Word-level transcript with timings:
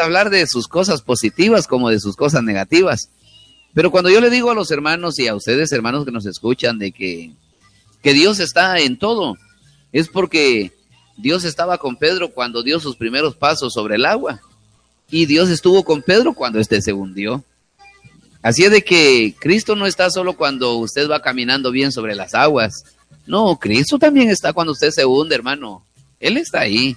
hablar 0.00 0.30
de 0.30 0.46
sus 0.46 0.68
cosas 0.68 1.02
positivas 1.02 1.66
como 1.66 1.90
de 1.90 2.00
sus 2.00 2.16
cosas 2.16 2.42
negativas. 2.42 3.10
Pero 3.74 3.90
cuando 3.90 4.10
yo 4.10 4.20
le 4.20 4.30
digo 4.30 4.50
a 4.50 4.54
los 4.54 4.70
hermanos 4.70 5.18
y 5.18 5.28
a 5.28 5.34
ustedes, 5.34 5.70
hermanos 5.72 6.04
que 6.04 6.10
nos 6.10 6.26
escuchan, 6.26 6.78
de 6.78 6.92
que, 6.92 7.32
que 8.02 8.12
Dios 8.12 8.40
está 8.40 8.78
en 8.78 8.98
todo, 8.98 9.36
es 9.92 10.08
porque 10.08 10.72
Dios 11.16 11.44
estaba 11.44 11.78
con 11.78 11.96
Pedro 11.96 12.30
cuando 12.32 12.62
dio 12.62 12.80
sus 12.80 12.96
primeros 12.96 13.36
pasos 13.36 13.72
sobre 13.72 13.96
el 13.96 14.06
agua. 14.06 14.40
Y 15.10 15.26
Dios 15.26 15.48
estuvo 15.50 15.84
con 15.84 16.02
Pedro 16.02 16.34
cuando 16.34 16.60
éste 16.60 16.80
se 16.82 16.92
hundió. 16.92 17.44
Así 18.42 18.64
es 18.64 18.70
de 18.70 18.82
que 18.82 19.34
Cristo 19.38 19.76
no 19.76 19.86
está 19.86 20.10
solo 20.10 20.36
cuando 20.36 20.76
usted 20.76 21.10
va 21.10 21.20
caminando 21.20 21.70
bien 21.70 21.92
sobre 21.92 22.14
las 22.14 22.34
aguas. 22.34 22.84
No, 23.26 23.56
Cristo 23.58 23.98
también 23.98 24.30
está 24.30 24.52
cuando 24.52 24.72
usted 24.72 24.90
se 24.90 25.04
hunde, 25.04 25.34
hermano. 25.34 25.84
Él 26.20 26.36
está 26.36 26.60
ahí. 26.60 26.96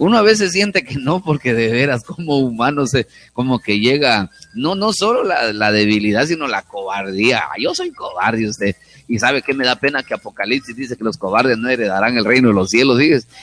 Uno 0.00 0.16
a 0.16 0.22
veces 0.22 0.52
siente 0.52 0.82
que 0.82 0.94
no, 0.94 1.22
porque 1.22 1.52
de 1.52 1.68
veras 1.68 2.04
como 2.04 2.38
humano 2.38 2.86
se, 2.86 3.06
como 3.34 3.58
que 3.58 3.80
llega, 3.80 4.30
no, 4.54 4.74
no 4.74 4.94
solo 4.94 5.24
la, 5.24 5.72
debilidad, 5.72 6.26
sino 6.26 6.48
la 6.48 6.62
cobardía. 6.62 7.42
Yo 7.58 7.74
soy 7.74 7.90
cobarde 7.90 8.48
usted. 8.48 8.74
Y 9.08 9.18
sabe 9.18 9.42
que 9.42 9.52
me 9.52 9.66
da 9.66 9.76
pena 9.76 10.02
que 10.02 10.14
Apocalipsis 10.14 10.74
dice 10.74 10.96
que 10.96 11.04
los 11.04 11.18
cobardes 11.18 11.58
no 11.58 11.68
heredarán 11.68 12.16
el 12.16 12.24
reino 12.24 12.48
de 12.48 12.54
los 12.54 12.70
cielos, 12.70 12.98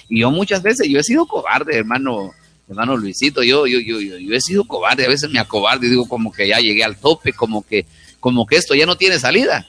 Y 0.10 0.22
yo 0.22 0.32
muchas 0.32 0.64
veces, 0.64 0.90
yo 0.90 1.00
he 1.00 1.04
sido 1.04 1.28
cobarde, 1.28 1.78
hermano, 1.78 2.32
hermano 2.68 2.98
Luisito, 2.98 3.44
yo, 3.44 3.68
yo, 3.68 3.80
yo, 3.80 4.00
yo, 4.00 4.34
he 4.34 4.42
sido 4.42 4.64
cobarde, 4.64 5.06
a 5.06 5.10
veces 5.10 5.30
me 5.30 5.38
acobardo 5.38 5.86
y 5.86 5.90
digo 5.90 6.08
como 6.08 6.32
que 6.32 6.48
ya 6.48 6.58
llegué 6.58 6.84
al 6.84 6.98
tope, 6.98 7.34
como 7.34 7.68
que, 7.68 7.86
como 8.20 8.48
que 8.48 8.56
esto 8.56 8.74
ya 8.74 8.88
no 8.88 8.96
tiene 8.96 9.20
salida, 9.20 9.68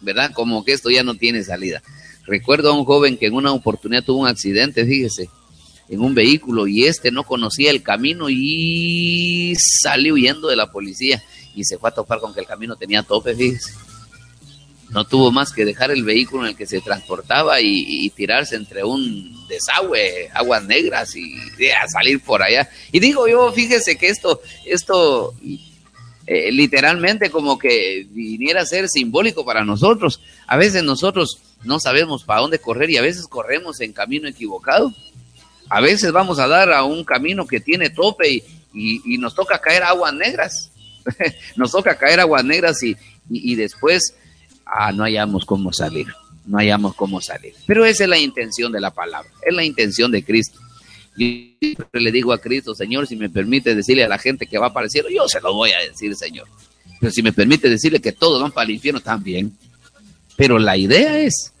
¿verdad? 0.00 0.30
Como 0.32 0.64
que 0.64 0.74
esto 0.74 0.90
ya 0.90 1.02
no 1.02 1.16
tiene 1.16 1.42
salida. 1.42 1.82
Recuerdo 2.24 2.70
a 2.70 2.78
un 2.78 2.84
joven 2.84 3.18
que 3.18 3.26
en 3.26 3.34
una 3.34 3.50
oportunidad 3.50 4.04
tuvo 4.04 4.20
un 4.20 4.28
accidente, 4.28 4.86
fíjese, 4.86 5.28
en 5.88 6.00
un 6.00 6.14
vehículo 6.14 6.66
y 6.66 6.84
este 6.84 7.10
no 7.10 7.24
conocía 7.24 7.70
el 7.70 7.82
camino 7.82 8.28
y 8.28 9.54
salió 9.56 10.14
huyendo 10.14 10.48
de 10.48 10.56
la 10.56 10.70
policía 10.70 11.22
y 11.54 11.64
se 11.64 11.78
fue 11.78 11.90
a 11.90 11.94
topar 11.94 12.20
con 12.20 12.34
que 12.34 12.40
el 12.40 12.46
camino 12.46 12.76
tenía 12.76 13.02
tope, 13.02 13.34
fíjese. 13.34 13.72
No 14.90 15.04
tuvo 15.04 15.30
más 15.30 15.52
que 15.52 15.66
dejar 15.66 15.90
el 15.90 16.02
vehículo 16.02 16.44
en 16.44 16.50
el 16.50 16.56
que 16.56 16.66
se 16.66 16.80
transportaba 16.80 17.60
y, 17.60 18.08
tirarse 18.10 18.56
entre 18.56 18.84
un 18.84 19.46
desagüe, 19.46 20.30
aguas 20.32 20.64
negras 20.64 21.14
y, 21.14 21.36
salir 21.88 22.20
por 22.20 22.42
allá. 22.42 22.70
Y 22.90 22.98
digo 22.98 23.28
yo, 23.28 23.52
fíjese 23.52 23.98
que 23.98 24.08
esto, 24.08 24.40
esto 24.64 25.34
eh, 26.26 26.52
literalmente 26.52 27.30
como 27.30 27.58
que 27.58 28.06
viniera 28.10 28.62
a 28.62 28.66
ser 28.66 28.88
simbólico 28.88 29.44
para 29.44 29.64
nosotros. 29.64 30.22
A 30.46 30.56
veces 30.56 30.82
nosotros 30.82 31.38
no 31.64 31.80
sabemos 31.80 32.24
para 32.24 32.40
dónde 32.40 32.58
correr 32.58 32.88
y 32.90 32.96
a 32.96 33.02
veces 33.02 33.26
corremos 33.26 33.80
en 33.80 33.92
camino 33.92 34.26
equivocado. 34.26 34.94
A 35.68 35.80
veces 35.80 36.12
vamos 36.12 36.38
a 36.38 36.46
dar 36.46 36.72
a 36.72 36.84
un 36.84 37.04
camino 37.04 37.46
que 37.46 37.60
tiene 37.60 37.90
tope 37.90 38.42
y, 38.74 39.18
nos 39.18 39.34
toca 39.34 39.60
caer 39.60 39.82
aguas 39.82 40.14
negras. 40.14 40.70
nos 41.56 41.72
toca 41.72 41.96
caer 41.96 42.20
aguas 42.20 42.44
negras 42.44 42.82
y, 42.82 42.96
y, 43.30 43.54
después 43.54 44.14
ah, 44.64 44.92
no 44.92 45.04
hayamos 45.04 45.44
cómo 45.44 45.72
salir. 45.72 46.06
No 46.46 46.58
hayamos 46.58 46.94
cómo 46.94 47.20
salir. 47.20 47.54
Pero 47.66 47.84
esa 47.84 48.04
es 48.04 48.10
la 48.10 48.18
intención 48.18 48.72
de 48.72 48.80
la 48.80 48.90
palabra. 48.90 49.30
Es 49.42 49.54
la 49.54 49.64
intención 49.64 50.10
de 50.10 50.24
Cristo. 50.24 50.58
Y 51.18 51.56
le 51.92 52.12
digo 52.12 52.32
a 52.32 52.38
Cristo, 52.38 52.74
Señor, 52.74 53.06
si 53.06 53.16
me 53.16 53.28
permite 53.28 53.74
decirle 53.74 54.04
a 54.04 54.08
la 54.08 54.18
gente 54.18 54.46
que 54.46 54.56
va 54.56 54.72
para 54.72 54.84
el 54.84 54.90
cielo, 54.90 55.08
yo 55.10 55.28
se 55.28 55.40
lo 55.40 55.52
voy 55.52 55.72
a 55.72 55.80
decir, 55.80 56.14
Señor. 56.14 56.46
Pero 57.00 57.12
si 57.12 57.22
me 57.22 57.32
permite 57.32 57.68
decirle 57.68 58.00
que 58.00 58.12
todos 58.12 58.40
van 58.40 58.52
para 58.52 58.64
el 58.66 58.74
infierno, 58.76 59.00
también. 59.00 59.56
Pero 60.36 60.58
la 60.58 60.76
idea 60.76 61.18
es 61.18 61.52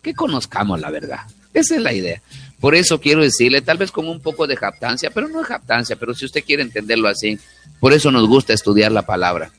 que 0.00 0.14
conozcamos 0.14 0.80
la 0.80 0.90
verdad. 0.90 1.20
Esa 1.52 1.76
es 1.76 1.82
la 1.82 1.92
idea. 1.92 2.22
Por 2.62 2.76
eso 2.76 3.00
quiero 3.00 3.22
decirle, 3.22 3.60
tal 3.60 3.76
vez 3.76 3.90
como 3.90 4.12
un 4.12 4.20
poco 4.20 4.46
de 4.46 4.54
japtancia, 4.54 5.10
pero 5.10 5.26
no 5.26 5.40
es 5.40 5.48
japtancia, 5.48 5.96
pero 5.96 6.14
si 6.14 6.26
usted 6.26 6.44
quiere 6.44 6.62
entenderlo 6.62 7.08
así, 7.08 7.36
por 7.80 7.92
eso 7.92 8.12
nos 8.12 8.28
gusta 8.28 8.52
estudiar 8.52 8.92
la 8.92 9.02
palabra. 9.02 9.50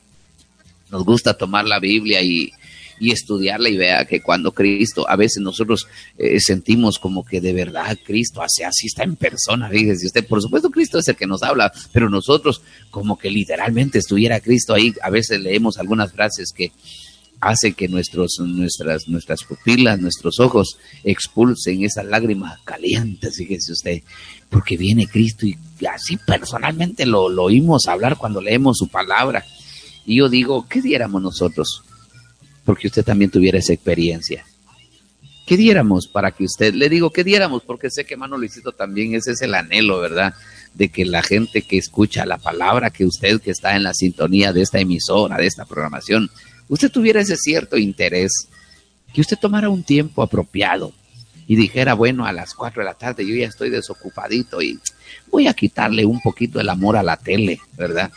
Nos 0.88 1.04
gusta 1.04 1.36
tomar 1.36 1.66
la 1.66 1.78
Biblia 1.80 2.22
y, 2.22 2.50
estudiarla 2.98 3.68
y 3.68 3.76
vea 3.76 4.06
que 4.06 4.22
cuando 4.22 4.52
Cristo, 4.52 5.04
a 5.06 5.16
veces 5.16 5.42
nosotros 5.42 5.86
eh, 6.16 6.40
sentimos 6.40 6.98
como 6.98 7.26
que 7.26 7.42
de 7.42 7.52
verdad 7.52 7.98
Cristo 8.02 8.40
hace 8.40 8.64
así, 8.64 8.86
está 8.86 9.04
en 9.04 9.16
persona, 9.16 9.68
fíjese 9.68 10.06
usted, 10.06 10.26
por 10.26 10.40
supuesto 10.40 10.70
Cristo 10.70 10.98
es 10.98 11.08
el 11.08 11.16
que 11.16 11.26
nos 11.26 11.42
habla, 11.42 11.70
pero 11.92 12.08
nosotros 12.08 12.62
como 12.90 13.18
que 13.18 13.28
literalmente 13.28 13.98
estuviera 13.98 14.40
Cristo 14.40 14.72
ahí, 14.72 14.94
a 15.02 15.10
veces 15.10 15.40
leemos 15.40 15.76
algunas 15.76 16.10
frases 16.12 16.52
que 16.56 16.72
hace 17.44 17.72
que 17.72 17.88
nuestros, 17.88 18.38
nuestras, 18.40 19.08
nuestras 19.08 19.44
pupilas, 19.44 20.00
nuestros 20.00 20.40
ojos 20.40 20.78
expulsen 21.02 21.84
esas 21.84 22.06
lágrimas 22.06 22.60
calientes, 22.64 23.36
fíjese 23.36 23.72
usted, 23.72 24.02
porque 24.48 24.76
viene 24.76 25.06
Cristo 25.06 25.46
y 25.46 25.56
así 25.86 26.16
personalmente 26.16 27.06
lo, 27.06 27.28
lo 27.28 27.44
oímos 27.44 27.86
hablar 27.86 28.16
cuando 28.16 28.40
leemos 28.40 28.78
su 28.78 28.88
palabra. 28.88 29.44
Y 30.06 30.16
yo 30.16 30.28
digo, 30.28 30.66
¿qué 30.68 30.80
diéramos 30.80 31.22
nosotros? 31.22 31.82
Porque 32.64 32.88
usted 32.88 33.04
también 33.04 33.30
tuviera 33.30 33.58
esa 33.58 33.72
experiencia. 33.72 34.44
¿Qué 35.46 35.58
diéramos 35.58 36.08
para 36.08 36.30
que 36.30 36.44
usted, 36.44 36.72
le 36.72 36.88
digo, 36.88 37.10
¿qué 37.10 37.22
diéramos? 37.22 37.62
Porque 37.62 37.90
sé 37.90 38.06
que 38.06 38.14
hermano 38.14 38.38
Luisito 38.38 38.72
también 38.72 39.14
ese 39.14 39.32
es 39.32 39.42
el 39.42 39.54
anhelo, 39.54 40.00
¿verdad? 40.00 40.34
De 40.72 40.88
que 40.88 41.04
la 41.04 41.22
gente 41.22 41.62
que 41.62 41.76
escucha 41.76 42.24
la 42.24 42.38
palabra, 42.38 42.90
que 42.90 43.04
usted 43.04 43.40
que 43.42 43.50
está 43.50 43.76
en 43.76 43.82
la 43.82 43.92
sintonía 43.92 44.54
de 44.54 44.62
esta 44.62 44.80
emisora, 44.80 45.36
de 45.36 45.46
esta 45.46 45.66
programación, 45.66 46.30
usted 46.68 46.90
tuviera 46.90 47.20
ese 47.20 47.36
cierto 47.36 47.76
interés, 47.76 48.32
que 49.12 49.20
usted 49.20 49.38
tomara 49.38 49.68
un 49.68 49.82
tiempo 49.82 50.22
apropiado 50.22 50.92
y 51.46 51.56
dijera, 51.56 51.94
bueno, 51.94 52.26
a 52.26 52.32
las 52.32 52.54
4 52.54 52.82
de 52.82 52.88
la 52.88 52.94
tarde 52.94 53.26
yo 53.26 53.34
ya 53.34 53.46
estoy 53.46 53.70
desocupadito 53.70 54.62
y 54.62 54.78
voy 55.30 55.46
a 55.46 55.54
quitarle 55.54 56.04
un 56.04 56.20
poquito 56.20 56.60
el 56.60 56.68
amor 56.68 56.96
a 56.96 57.02
la 57.02 57.16
tele, 57.16 57.60
¿verdad? 57.76 58.10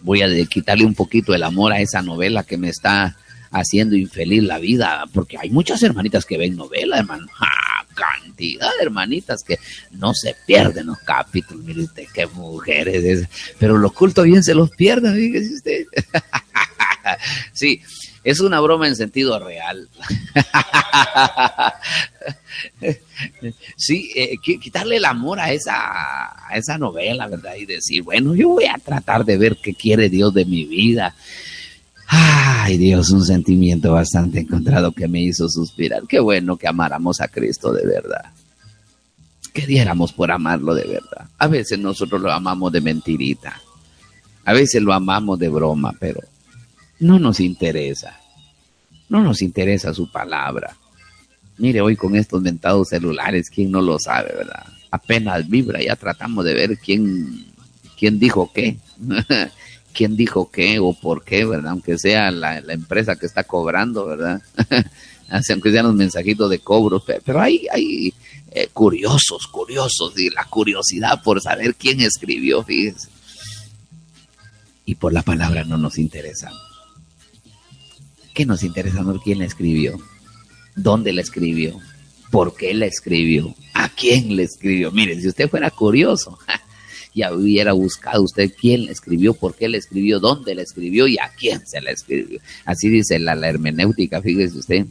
Voy 0.00 0.22
a 0.22 0.28
quitarle 0.46 0.84
un 0.84 0.94
poquito 0.94 1.34
el 1.34 1.42
amor 1.42 1.72
a 1.72 1.80
esa 1.80 2.02
novela 2.02 2.44
que 2.44 2.56
me 2.56 2.68
está 2.68 3.16
haciendo 3.50 3.96
infeliz 3.96 4.42
la 4.42 4.58
vida, 4.58 5.04
porque 5.12 5.38
hay 5.38 5.50
muchas 5.50 5.82
hermanitas 5.82 6.24
que 6.24 6.38
ven 6.38 6.56
novela, 6.56 6.98
hermano. 6.98 7.26
Cantidad 7.94 8.68
de 8.78 8.84
hermanitas 8.84 9.42
que 9.42 9.58
no 9.92 10.12
se 10.12 10.36
pierden 10.46 10.86
los 10.86 10.98
capítulos. 10.98 11.64
Mire 11.64 11.84
usted, 11.84 12.04
qué 12.12 12.26
mujeres. 12.26 13.26
Pero 13.58 13.78
lo 13.78 13.88
oculto 13.88 14.22
bien 14.22 14.44
se 14.44 14.54
los 14.54 14.70
pierden, 14.70 15.14
fíjese 15.14 15.54
usted. 15.54 15.86
sí, 17.52 17.80
es 18.24 18.40
una 18.40 18.60
broma 18.60 18.88
en 18.88 18.96
sentido 18.96 19.38
real. 19.38 19.88
sí, 23.76 24.10
eh, 24.16 24.36
quitarle 24.38 24.96
el 24.96 25.04
amor 25.04 25.40
a 25.40 25.52
esa, 25.52 25.74
a 25.74 26.56
esa 26.56 26.78
novela, 26.78 27.28
¿verdad? 27.28 27.54
Y 27.56 27.66
decir, 27.66 28.02
bueno, 28.02 28.34
yo 28.34 28.48
voy 28.48 28.64
a 28.64 28.78
tratar 28.78 29.24
de 29.24 29.36
ver 29.36 29.58
qué 29.62 29.74
quiere 29.74 30.08
Dios 30.08 30.34
de 30.34 30.44
mi 30.44 30.64
vida. 30.64 31.14
Ay, 32.08 32.78
Dios, 32.78 33.10
un 33.10 33.24
sentimiento 33.24 33.92
bastante 33.92 34.40
encontrado 34.40 34.92
que 34.92 35.08
me 35.08 35.20
hizo 35.20 35.48
suspirar. 35.48 36.02
Qué 36.08 36.20
bueno 36.20 36.56
que 36.56 36.68
amáramos 36.68 37.20
a 37.20 37.28
Cristo 37.28 37.72
de 37.72 37.86
verdad. 37.86 38.32
Que 39.52 39.66
diéramos 39.66 40.12
por 40.12 40.30
amarlo 40.30 40.74
de 40.74 40.84
verdad. 40.84 41.28
A 41.38 41.46
veces 41.46 41.78
nosotros 41.78 42.20
lo 42.20 42.30
amamos 42.30 42.72
de 42.72 42.80
mentirita. 42.80 43.60
A 44.44 44.52
veces 44.52 44.82
lo 44.82 44.92
amamos 44.92 45.38
de 45.38 45.48
broma, 45.48 45.94
pero 45.98 46.20
no 47.00 47.18
nos 47.18 47.40
interesa. 47.40 48.18
No 49.08 49.22
nos 49.22 49.42
interesa 49.42 49.94
su 49.94 50.10
palabra. 50.10 50.76
Mire, 51.58 51.80
hoy 51.80 51.96
con 51.96 52.16
estos 52.16 52.42
mentados 52.42 52.88
celulares, 52.88 53.48
¿quién 53.50 53.70
no 53.70 53.80
lo 53.80 53.98
sabe, 53.98 54.34
verdad? 54.36 54.66
Apenas 54.90 55.48
vibra, 55.48 55.82
ya 55.82 55.96
tratamos 55.96 56.44
de 56.44 56.54
ver 56.54 56.78
quién, 56.78 57.46
quién 57.98 58.18
dijo 58.18 58.50
qué. 58.52 58.76
quién 59.96 60.14
dijo 60.14 60.50
qué 60.50 60.78
o 60.78 60.92
por 60.92 61.24
qué, 61.24 61.46
¿verdad? 61.46 61.70
Aunque 61.70 61.98
sea 61.98 62.30
la, 62.30 62.58
empresa 62.58 63.16
que 63.16 63.24
está 63.24 63.44
cobrando, 63.44 64.04
¿verdad? 64.04 64.42
aunque 65.30 65.72
sean 65.72 65.86
los 65.86 65.94
mensajitos 65.94 66.50
de 66.50 66.58
cobro, 66.58 67.02
pero 67.24 67.40
hay, 67.40 67.66
eh, 68.50 68.68
curiosos, 68.74 69.46
curiosos, 69.46 70.18
y 70.18 70.28
la 70.28 70.44
curiosidad 70.44 71.22
por 71.22 71.40
saber 71.40 71.74
quién 71.74 72.00
escribió, 72.00 72.62
fíjense. 72.62 73.08
Y 74.84 74.94
por 74.96 75.14
la 75.14 75.22
palabra 75.22 75.64
no 75.64 75.78
nos 75.78 75.98
interesa. 75.98 76.52
¿Qué 78.36 78.44
nos 78.44 78.62
interesa 78.62 79.00
no 79.00 79.18
quién 79.18 79.38
la 79.38 79.46
escribió? 79.46 79.98
¿Dónde 80.74 81.14
la 81.14 81.22
escribió? 81.22 81.80
¿Por 82.30 82.54
qué 82.54 82.74
la 82.74 82.84
escribió? 82.84 83.54
¿A 83.72 83.88
quién 83.88 84.36
le 84.36 84.42
escribió? 84.42 84.92
Miren, 84.92 85.22
si 85.22 85.28
usted 85.28 85.48
fuera 85.48 85.70
curioso, 85.70 86.38
ya 87.14 87.32
hubiera 87.32 87.72
buscado 87.72 88.22
usted 88.22 88.52
quién 88.60 88.84
la 88.84 88.92
escribió, 88.92 89.32
por 89.32 89.54
qué 89.54 89.70
la 89.70 89.78
escribió, 89.78 90.20
dónde 90.20 90.54
la 90.54 90.60
escribió 90.60 91.06
y 91.06 91.16
a 91.16 91.30
quién 91.34 91.66
se 91.66 91.80
la 91.80 91.92
escribió. 91.92 92.38
Así 92.66 92.90
dice 92.90 93.18
la, 93.18 93.34
la 93.34 93.48
hermenéutica, 93.48 94.20
fíjese 94.20 94.58
usted, 94.58 94.84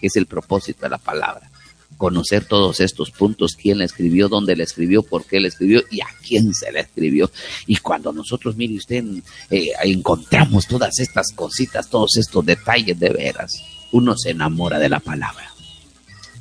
que 0.00 0.06
es 0.06 0.14
el 0.14 0.26
propósito 0.26 0.82
de 0.82 0.90
la 0.90 0.98
palabra 0.98 1.50
conocer 1.96 2.44
todos 2.44 2.80
estos 2.80 3.10
puntos, 3.10 3.56
quién 3.60 3.78
la 3.78 3.84
escribió, 3.84 4.28
dónde 4.28 4.56
la 4.56 4.64
escribió, 4.64 5.02
por 5.02 5.24
qué 5.24 5.40
la 5.40 5.48
escribió 5.48 5.82
y 5.90 6.00
a 6.00 6.06
quién 6.26 6.54
se 6.54 6.72
la 6.72 6.80
escribió. 6.80 7.30
Y 7.66 7.76
cuando 7.76 8.12
nosotros, 8.12 8.56
mire 8.56 8.76
usted, 8.76 9.04
eh, 9.50 9.70
encontramos 9.84 10.66
todas 10.66 10.98
estas 10.98 11.32
cositas, 11.32 11.88
todos 11.88 12.16
estos 12.16 12.44
detalles 12.44 12.98
de 12.98 13.10
veras, 13.10 13.62
uno 13.92 14.16
se 14.16 14.30
enamora 14.30 14.78
de 14.78 14.88
la 14.88 15.00
palabra. 15.00 15.50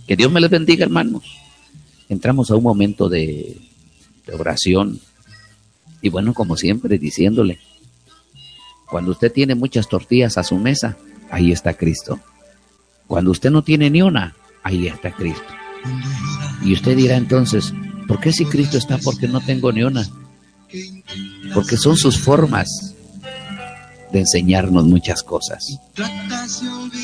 Que 0.08 0.16
Dios 0.16 0.32
me 0.32 0.42
les 0.42 0.50
bendiga, 0.50 0.84
hermanos. 0.84 1.24
Entramos 2.10 2.52
a 2.52 2.56
un 2.56 2.64
momento 2.64 3.08
de, 3.08 3.58
de 4.26 4.34
oración. 4.34 5.00
Y 6.02 6.10
bueno, 6.10 6.34
como 6.34 6.58
siempre, 6.58 6.98
diciéndole, 6.98 7.60
cuando 8.90 9.12
usted 9.12 9.32
tiene 9.32 9.56
muchas 9.56 9.88
tortillas 9.88 10.38
a 10.38 10.44
su 10.44 10.58
mesa, 10.58 10.98
ahí 11.32 11.52
está 11.52 11.74
Cristo. 11.74 12.20
Cuando 13.08 13.32
usted 13.32 13.50
no 13.50 13.64
tiene 13.64 13.90
ni 13.90 14.02
una, 14.02 14.36
ahí 14.64 14.88
está 14.88 15.12
Cristo. 15.12 15.44
Y 16.64 16.74
usted 16.74 16.96
dirá 16.96 17.18
entonces, 17.18 17.74
¿por 18.08 18.20
qué 18.20 18.32
si 18.32 18.46
Cristo 18.46 18.78
está? 18.78 18.98
Porque 18.98 19.28
no 19.28 19.42
tengo 19.42 19.72
ni 19.72 19.84
una. 19.84 20.08
Porque 21.54 21.78
son 21.78 21.98
sus 21.98 22.18
formas 22.18 22.96
de 24.12 24.20
enseñarnos 24.20 24.86
muchas 24.86 25.24
cosas. 25.24 25.80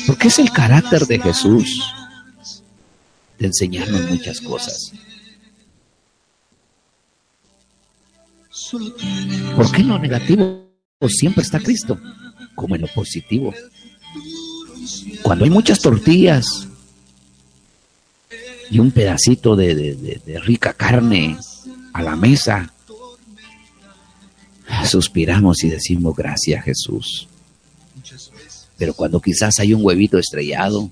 Porque 0.06 0.28
es 0.28 0.38
el 0.38 0.50
carácter 0.50 1.06
de 1.06 1.18
Jesús 1.18 1.82
de 3.38 3.46
enseñarnos 3.46 4.10
muchas 4.10 4.40
cosas. 4.40 4.92
¿Por 9.56 9.72
qué 9.72 9.80
en 9.80 9.88
lo 9.88 9.98
negativo 9.98 10.68
siempre 11.08 11.42
está 11.42 11.58
Cristo? 11.58 11.98
Como 12.54 12.74
en 12.76 12.82
lo 12.82 12.88
positivo. 12.88 13.52
Cuando 15.22 15.44
hay 15.44 15.50
muchas 15.50 15.80
tortillas 15.80 16.68
y 18.70 18.78
un 18.78 18.92
pedacito 18.92 19.56
de, 19.56 20.20
rica 20.44 20.72
carne 20.72 21.36
a 21.92 22.02
la 22.02 22.14
mesa, 22.14 22.72
suspiramos 24.86 25.64
y 25.64 25.70
decimos 25.70 26.14
gracias 26.14 26.64
Jesús. 26.64 27.28
Pero 28.78 28.94
cuando 28.94 29.20
quizás 29.20 29.58
hay 29.58 29.74
un 29.74 29.84
huevito 29.84 30.18
estrellado, 30.18 30.90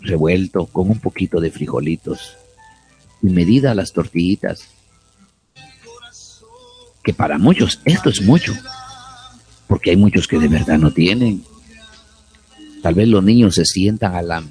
revuelto 0.00 0.66
con 0.66 0.90
un 0.90 1.00
poquito 1.00 1.40
de 1.40 1.50
frijolitos 1.50 2.36
y 3.22 3.28
medida 3.28 3.74
las 3.74 3.92
tortillitas, 3.92 4.68
que 7.02 7.14
para 7.14 7.38
muchos 7.38 7.80
esto 7.84 8.10
es 8.10 8.20
mucho, 8.20 8.52
porque 9.66 9.90
hay 9.90 9.96
muchos 9.96 10.28
que 10.28 10.38
de 10.38 10.48
verdad 10.48 10.78
no 10.78 10.92
tienen. 10.92 11.42
Tal 12.82 12.94
vez 12.94 13.08
los 13.08 13.24
niños 13.24 13.54
se 13.54 13.64
sientan 13.64 14.14
a 14.14 14.22
la, 14.22 14.44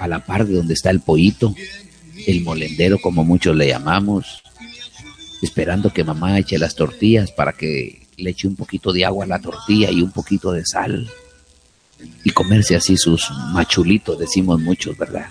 a 0.00 0.08
la 0.08 0.24
par 0.24 0.46
de 0.46 0.54
donde 0.54 0.74
está 0.74 0.90
el 0.90 1.00
pollito, 1.00 1.54
el 2.26 2.40
molendero 2.40 2.98
como 2.98 3.22
muchos 3.22 3.54
le 3.54 3.68
llamamos, 3.68 4.42
esperando 5.42 5.92
que 5.92 6.04
mamá 6.04 6.38
eche 6.38 6.58
las 6.58 6.74
tortillas 6.74 7.30
para 7.32 7.52
que 7.52 8.06
le 8.16 8.30
eche 8.30 8.48
un 8.48 8.56
poquito 8.56 8.92
de 8.92 9.04
agua 9.04 9.24
a 9.24 9.28
la 9.28 9.38
tortilla 9.38 9.90
y 9.90 10.00
un 10.00 10.10
poquito 10.10 10.52
de 10.52 10.64
sal 10.64 11.08
y 12.24 12.30
comerse 12.30 12.76
así 12.76 12.96
sus 12.96 13.30
machulitos, 13.52 14.18
decimos 14.18 14.58
muchos, 14.58 14.96
¿verdad? 14.96 15.26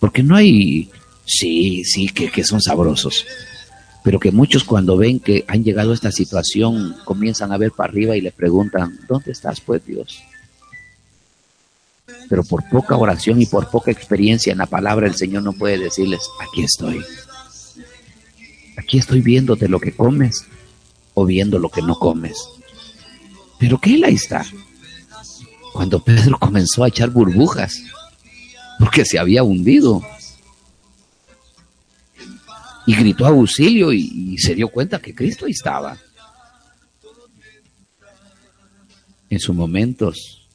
Porque 0.00 0.24
no 0.24 0.34
hay, 0.34 0.90
sí, 1.24 1.84
sí, 1.84 2.08
que, 2.08 2.30
que 2.30 2.42
son 2.42 2.60
sabrosos, 2.60 3.24
pero 4.02 4.18
que 4.18 4.32
muchos 4.32 4.64
cuando 4.64 4.96
ven 4.96 5.20
que 5.20 5.44
han 5.46 5.62
llegado 5.62 5.92
a 5.92 5.94
esta 5.94 6.10
situación 6.10 6.96
comienzan 7.04 7.52
a 7.52 7.58
ver 7.58 7.70
para 7.70 7.90
arriba 7.90 8.16
y 8.16 8.20
le 8.22 8.32
preguntan, 8.32 8.98
¿dónde 9.08 9.30
estás 9.30 9.60
pues 9.60 9.86
Dios? 9.86 10.20
Pero 12.28 12.44
por 12.44 12.68
poca 12.68 12.96
oración 12.96 13.40
y 13.40 13.46
por 13.46 13.70
poca 13.70 13.90
experiencia 13.90 14.52
en 14.52 14.58
la 14.58 14.66
palabra 14.66 15.06
el 15.06 15.14
Señor 15.14 15.42
no 15.42 15.52
puede 15.52 15.78
decirles, 15.78 16.20
aquí 16.40 16.62
estoy. 16.62 17.02
Aquí 18.76 18.98
estoy 18.98 19.20
viéndote 19.20 19.68
lo 19.68 19.80
que 19.80 19.92
comes 19.92 20.44
o 21.14 21.24
viendo 21.24 21.58
lo 21.58 21.68
que 21.68 21.82
no 21.82 21.98
comes. 21.98 22.38
Pero 23.58 23.78
que 23.78 23.94
Él 23.94 24.04
ahí 24.04 24.14
está 24.14 24.44
cuando 25.72 26.02
Pedro 26.02 26.38
comenzó 26.38 26.82
a 26.82 26.88
echar 26.88 27.10
burbujas, 27.10 27.82
porque 28.78 29.04
se 29.04 29.18
había 29.18 29.42
hundido. 29.42 30.02
Y 32.86 32.94
gritó 32.94 33.26
auxilio 33.26 33.92
y, 33.92 34.36
se 34.38 34.54
dio 34.54 34.68
cuenta 34.68 34.98
que 34.98 35.14
Cristo 35.14 35.46
ahí 35.46 35.52
estaba. 35.52 35.96
En 39.30 39.38
sus 39.38 39.54
momentos 39.54 40.47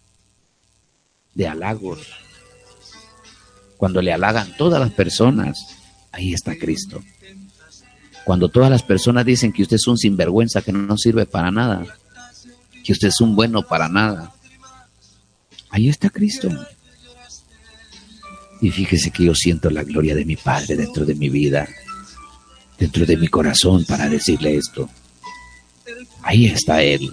de 1.35 1.47
halagos, 1.47 1.99
cuando 3.77 4.01
le 4.01 4.13
halagan 4.13 4.55
todas 4.57 4.79
las 4.79 4.91
personas, 4.91 5.57
ahí 6.11 6.33
está 6.33 6.55
Cristo. 6.57 7.03
Cuando 8.25 8.49
todas 8.49 8.69
las 8.69 8.83
personas 8.83 9.25
dicen 9.25 9.51
que 9.51 9.63
usted 9.63 9.75
es 9.75 9.87
un 9.87 9.97
sinvergüenza, 9.97 10.61
que 10.61 10.71
no 10.71 10.97
sirve 10.97 11.25
para 11.25 11.51
nada, 11.51 11.85
que 12.83 12.93
usted 12.93 13.09
es 13.09 13.19
un 13.19 13.35
bueno 13.35 13.63
para 13.63 13.89
nada, 13.89 14.33
Ahí 15.73 15.89
está 15.89 16.11
Cristo. 16.11 16.49
Y 18.61 18.69
fíjese 18.69 19.09
que 19.09 19.23
yo 19.23 19.33
siento 19.33 19.71
la 19.71 19.83
gloria 19.83 20.13
de 20.13 20.23
mi 20.23 20.35
Padre 20.35 20.75
dentro 20.75 21.03
de 21.03 21.15
mi 21.15 21.29
vida, 21.29 21.67
dentro 22.77 23.07
de 23.07 23.17
mi 23.17 23.27
corazón 23.27 23.83
para 23.83 24.07
decirle 24.07 24.55
esto. 24.55 24.87
Ahí 26.21 26.45
está 26.45 26.83
Él. 26.83 27.11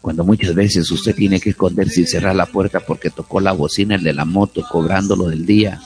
Cuando 0.00 0.24
muchas 0.24 0.54
veces 0.54 0.90
usted 0.90 1.14
tiene 1.14 1.40
que 1.40 1.50
esconderse 1.50 2.00
y 2.00 2.06
cerrar 2.06 2.34
la 2.34 2.46
puerta 2.46 2.80
porque 2.80 3.10
tocó 3.10 3.40
la 3.40 3.52
bocina 3.52 3.96
el 3.96 4.02
de 4.02 4.14
la 4.14 4.24
moto 4.24 4.64
cobrándolo 4.70 5.28
del 5.28 5.44
día. 5.44 5.80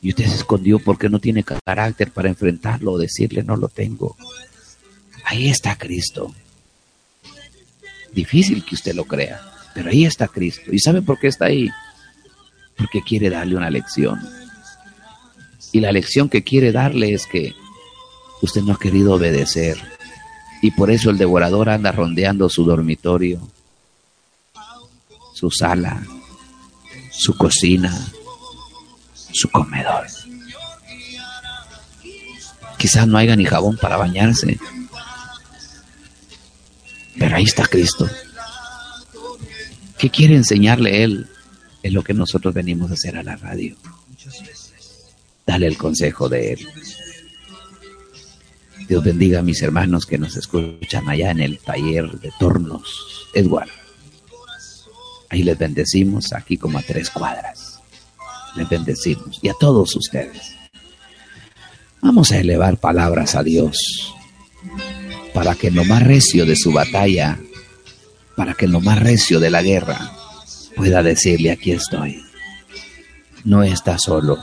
Y 0.00 0.10
usted 0.10 0.26
se 0.26 0.36
escondió 0.36 0.78
porque 0.78 1.08
no 1.08 1.18
tiene 1.18 1.44
carácter 1.44 2.12
para 2.12 2.28
enfrentarlo 2.28 2.92
o 2.92 2.98
decirle 2.98 3.42
no 3.42 3.56
lo 3.56 3.68
tengo. 3.68 4.16
Ahí 5.24 5.48
está 5.48 5.76
Cristo. 5.76 6.34
Difícil 8.12 8.64
que 8.64 8.74
usted 8.74 8.94
lo 8.94 9.04
crea. 9.04 9.40
Pero 9.74 9.90
ahí 9.90 10.06
está 10.06 10.28
Cristo. 10.28 10.72
¿Y 10.72 10.78
sabe 10.78 11.02
por 11.02 11.18
qué 11.18 11.26
está 11.26 11.46
ahí? 11.46 11.68
Porque 12.76 13.02
quiere 13.02 13.28
darle 13.28 13.56
una 13.56 13.68
lección. 13.68 14.18
Y 15.72 15.80
la 15.80 15.92
lección 15.92 16.30
que 16.30 16.42
quiere 16.42 16.72
darle 16.72 17.12
es 17.12 17.26
que 17.26 17.54
usted 18.40 18.62
no 18.62 18.72
ha 18.72 18.78
querido 18.78 19.14
obedecer. 19.14 19.95
Y 20.62 20.70
por 20.70 20.90
eso 20.90 21.10
el 21.10 21.18
devorador 21.18 21.68
anda 21.68 21.92
rondeando 21.92 22.48
su 22.48 22.64
dormitorio, 22.64 23.40
su 25.34 25.50
sala, 25.50 26.02
su 27.10 27.36
cocina, 27.36 27.94
su 29.32 29.48
comedor. 29.50 30.06
Quizás 32.78 33.06
no 33.06 33.18
haya 33.18 33.36
ni 33.36 33.44
jabón 33.44 33.76
para 33.76 33.96
bañarse. 33.96 34.58
Pero 37.18 37.36
ahí 37.36 37.44
está 37.44 37.66
Cristo. 37.66 38.08
¿Qué 39.98 40.10
quiere 40.10 40.36
enseñarle 40.36 41.02
Él? 41.04 41.26
Es 41.82 41.92
lo 41.92 42.02
que 42.02 42.12
nosotros 42.12 42.52
venimos 42.52 42.90
a 42.90 42.94
hacer 42.94 43.16
a 43.16 43.22
la 43.22 43.36
radio. 43.36 43.76
Dale 45.46 45.66
el 45.66 45.78
consejo 45.78 46.28
de 46.28 46.52
Él. 46.52 46.68
Dios 48.88 49.02
bendiga 49.02 49.40
a 49.40 49.42
mis 49.42 49.62
hermanos 49.62 50.06
que 50.06 50.18
nos 50.18 50.36
escuchan 50.36 51.08
allá 51.08 51.30
en 51.30 51.40
el 51.40 51.58
taller 51.58 52.10
de 52.20 52.32
tornos, 52.38 53.28
Edward. 53.34 53.70
Ahí 55.28 55.42
les 55.42 55.58
bendecimos, 55.58 56.32
aquí 56.32 56.56
como 56.56 56.78
a 56.78 56.82
tres 56.82 57.10
cuadras. 57.10 57.80
Les 58.54 58.68
bendecimos. 58.68 59.38
Y 59.42 59.48
a 59.48 59.54
todos 59.58 59.94
ustedes. 59.96 60.54
Vamos 62.00 62.30
a 62.30 62.38
elevar 62.38 62.78
palabras 62.78 63.34
a 63.34 63.42
Dios 63.42 64.14
para 65.34 65.54
que 65.54 65.68
en 65.68 65.74
lo 65.74 65.84
más 65.84 66.02
recio 66.02 66.46
de 66.46 66.56
su 66.56 66.72
batalla 66.72 67.38
para 68.36 68.54
que 68.54 68.66
en 68.66 68.72
lo 68.72 68.80
más 68.80 69.00
recio 69.00 69.40
de 69.40 69.50
la 69.50 69.62
guerra 69.62 70.12
pueda 70.76 71.02
decirle, 71.02 71.50
aquí 71.50 71.72
estoy. 71.72 72.22
No 73.44 73.62
está 73.62 73.98
solo. 73.98 74.38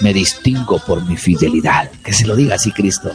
Me 0.00 0.12
distingo 0.12 0.78
por 0.84 1.04
mi 1.04 1.16
fidelidad. 1.16 1.90
Que 2.04 2.12
se 2.12 2.26
lo 2.26 2.36
diga 2.36 2.56
así 2.56 2.72
Cristo. 2.72 3.12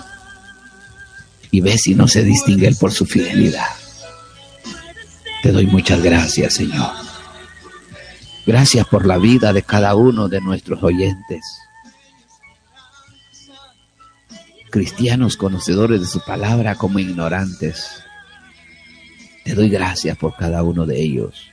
Y 1.52 1.62
ve 1.62 1.78
si 1.78 1.96
no 1.96 2.08
se 2.08 2.24
distingue 2.24 2.68
Él 2.68 2.76
por 2.80 2.92
su 2.92 3.06
fidelidad. 3.06 3.70
Te 5.42 5.52
doy 5.52 5.68
muchas 5.68 6.02
gracias, 6.02 6.56
Señor. 6.56 6.92
Gracias 8.46 8.88
por 8.88 9.06
la 9.06 9.18
vida 9.18 9.54
de 9.54 9.64
cada 9.64 9.96
uno 9.96 10.28
de 10.28 10.42
nuestros 10.42 10.84
oyentes. 10.84 11.44
cristianos 14.70 15.36
conocedores 15.36 16.00
de 16.02 16.08
su 16.08 16.22
palabra 16.22 16.76
como 16.76 17.00
ignorantes. 17.00 18.04
Te 19.44 19.54
doy 19.54 19.70
gracias 19.70 20.18
por 20.18 20.36
cada 20.36 20.64
uno 20.64 20.86
de 20.86 21.02
ellos. 21.02 21.50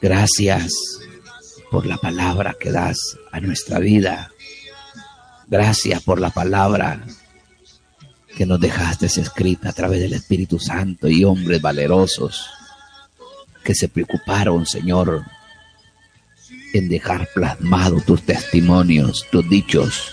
Gracias 0.00 0.72
por 1.70 1.86
la 1.86 1.96
palabra 1.96 2.56
que 2.58 2.70
das 2.70 2.98
a 3.32 3.40
nuestra 3.40 3.78
vida. 3.78 4.30
Gracias 5.46 6.02
por 6.02 6.20
la 6.20 6.30
palabra 6.30 7.04
que 8.36 8.46
nos 8.46 8.60
dejaste 8.60 9.06
escrita 9.06 9.70
a 9.70 9.72
través 9.72 10.00
del 10.00 10.12
Espíritu 10.12 10.58
Santo 10.58 11.08
y 11.08 11.24
hombres 11.24 11.60
valerosos 11.60 12.50
que 13.64 13.74
se 13.74 13.88
preocuparon, 13.88 14.66
Señor, 14.66 15.24
en 16.72 16.88
dejar 16.88 17.28
plasmado 17.34 18.00
tus 18.00 18.22
testimonios, 18.22 19.26
tus 19.30 19.48
dichos 19.48 20.12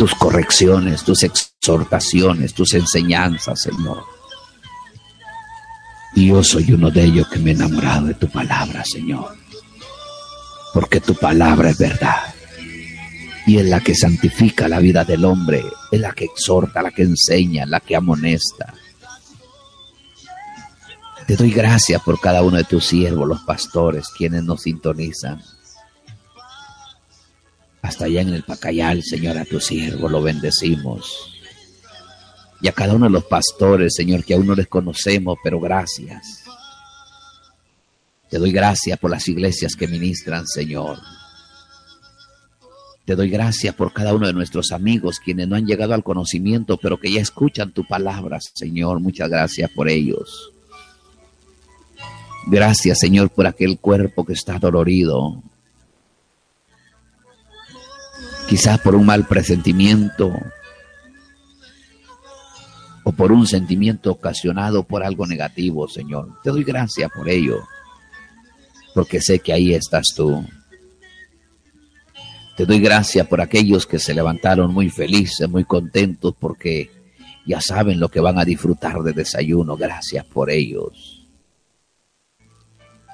tus 0.00 0.14
correcciones, 0.14 1.04
tus 1.04 1.24
exhortaciones, 1.24 2.54
tus 2.54 2.72
enseñanzas, 2.72 3.60
Señor. 3.60 4.02
Y 6.14 6.28
yo 6.28 6.42
soy 6.42 6.72
uno 6.72 6.90
de 6.90 7.04
ellos 7.04 7.28
que 7.28 7.38
me 7.38 7.50
he 7.50 7.52
enamorado 7.52 8.06
de 8.06 8.14
tu 8.14 8.26
palabra, 8.26 8.82
Señor. 8.82 9.36
Porque 10.72 11.00
tu 11.00 11.14
palabra 11.14 11.70
es 11.70 11.78
verdad. 11.78 12.34
y 13.46 13.58
es 13.58 13.66
la 13.66 13.80
que 13.80 13.94
santifica 13.94 14.68
la 14.68 14.78
vida 14.78 15.04
del 15.04 15.24
hombre, 15.24 15.64
es 15.90 16.00
la 16.00 16.12
que 16.12 16.26
exhorta, 16.26 16.82
la 16.82 16.90
que 16.92 17.02
enseña, 17.02 17.66
la 17.66 17.80
que 17.80 17.96
amonesta. 17.96 18.74
Te 21.26 21.36
doy 21.36 21.50
gracias 21.50 22.02
por 22.02 22.20
cada 22.20 22.42
uno 22.42 22.58
de 22.58 22.64
tus 22.64 22.86
siervos, 22.86 23.26
los 23.26 23.40
pastores, 23.42 24.08
quienes 24.16 24.44
nos 24.44 24.62
sintonizan. 24.62 25.40
Hasta 27.82 28.04
allá 28.04 28.20
en 28.20 28.34
el 28.34 28.42
Pacayal, 28.42 29.02
Señor, 29.02 29.38
a 29.38 29.44
tu 29.44 29.60
siervo 29.60 30.08
lo 30.08 30.22
bendecimos. 30.22 31.32
Y 32.60 32.68
a 32.68 32.72
cada 32.72 32.94
uno 32.94 33.06
de 33.06 33.12
los 33.12 33.24
pastores, 33.24 33.94
Señor, 33.94 34.24
que 34.24 34.34
aún 34.34 34.46
no 34.46 34.54
les 34.54 34.68
conocemos, 34.68 35.38
pero 35.42 35.58
gracias. 35.60 36.44
Te 38.30 38.38
doy 38.38 38.52
gracias 38.52 38.98
por 38.98 39.10
las 39.10 39.26
iglesias 39.28 39.74
que 39.74 39.88
ministran, 39.88 40.46
Señor. 40.46 40.98
Te 43.04 43.16
doy 43.16 43.28
gracias 43.28 43.74
por 43.74 43.92
cada 43.92 44.14
uno 44.14 44.28
de 44.28 44.32
nuestros 44.32 44.70
amigos 44.70 45.18
quienes 45.18 45.48
no 45.48 45.56
han 45.56 45.66
llegado 45.66 45.94
al 45.94 46.04
conocimiento, 46.04 46.76
pero 46.76 47.00
que 47.00 47.10
ya 47.10 47.20
escuchan 47.20 47.72
tu 47.72 47.84
palabra, 47.84 48.38
Señor. 48.40 49.00
Muchas 49.00 49.28
gracias 49.28 49.68
por 49.72 49.88
ellos. 49.88 50.52
Gracias, 52.46 53.00
Señor, 53.00 53.30
por 53.30 53.48
aquel 53.48 53.78
cuerpo 53.78 54.24
que 54.24 54.34
está 54.34 54.60
dolorido. 54.60 55.42
Quizás 58.48 58.78
por 58.80 58.94
un 58.94 59.06
mal 59.06 59.26
presentimiento 59.26 60.32
o 63.02 63.12
por 63.12 63.32
un 63.32 63.46
sentimiento 63.46 64.12
ocasionado 64.12 64.84
por 64.84 65.02
algo 65.02 65.26
negativo, 65.26 65.88
Señor. 65.88 66.40
Te 66.44 66.50
doy 66.50 66.64
gracias 66.64 67.10
por 67.10 67.28
ello, 67.28 67.66
porque 68.94 69.20
sé 69.20 69.38
que 69.38 69.52
ahí 69.52 69.74
estás 69.74 70.06
tú. 70.14 70.44
Te 72.56 72.66
doy 72.66 72.78
gracias 72.78 73.26
por 73.26 73.40
aquellos 73.40 73.86
que 73.86 73.98
se 73.98 74.12
levantaron 74.12 74.72
muy 74.72 74.90
felices, 74.90 75.48
muy 75.48 75.64
contentos, 75.64 76.34
porque 76.38 76.90
ya 77.46 77.60
saben 77.60 77.98
lo 77.98 78.08
que 78.08 78.20
van 78.20 78.38
a 78.38 78.44
disfrutar 78.44 79.02
de 79.02 79.12
desayuno. 79.12 79.76
Gracias 79.76 80.24
por 80.26 80.50
ellos. 80.50 81.26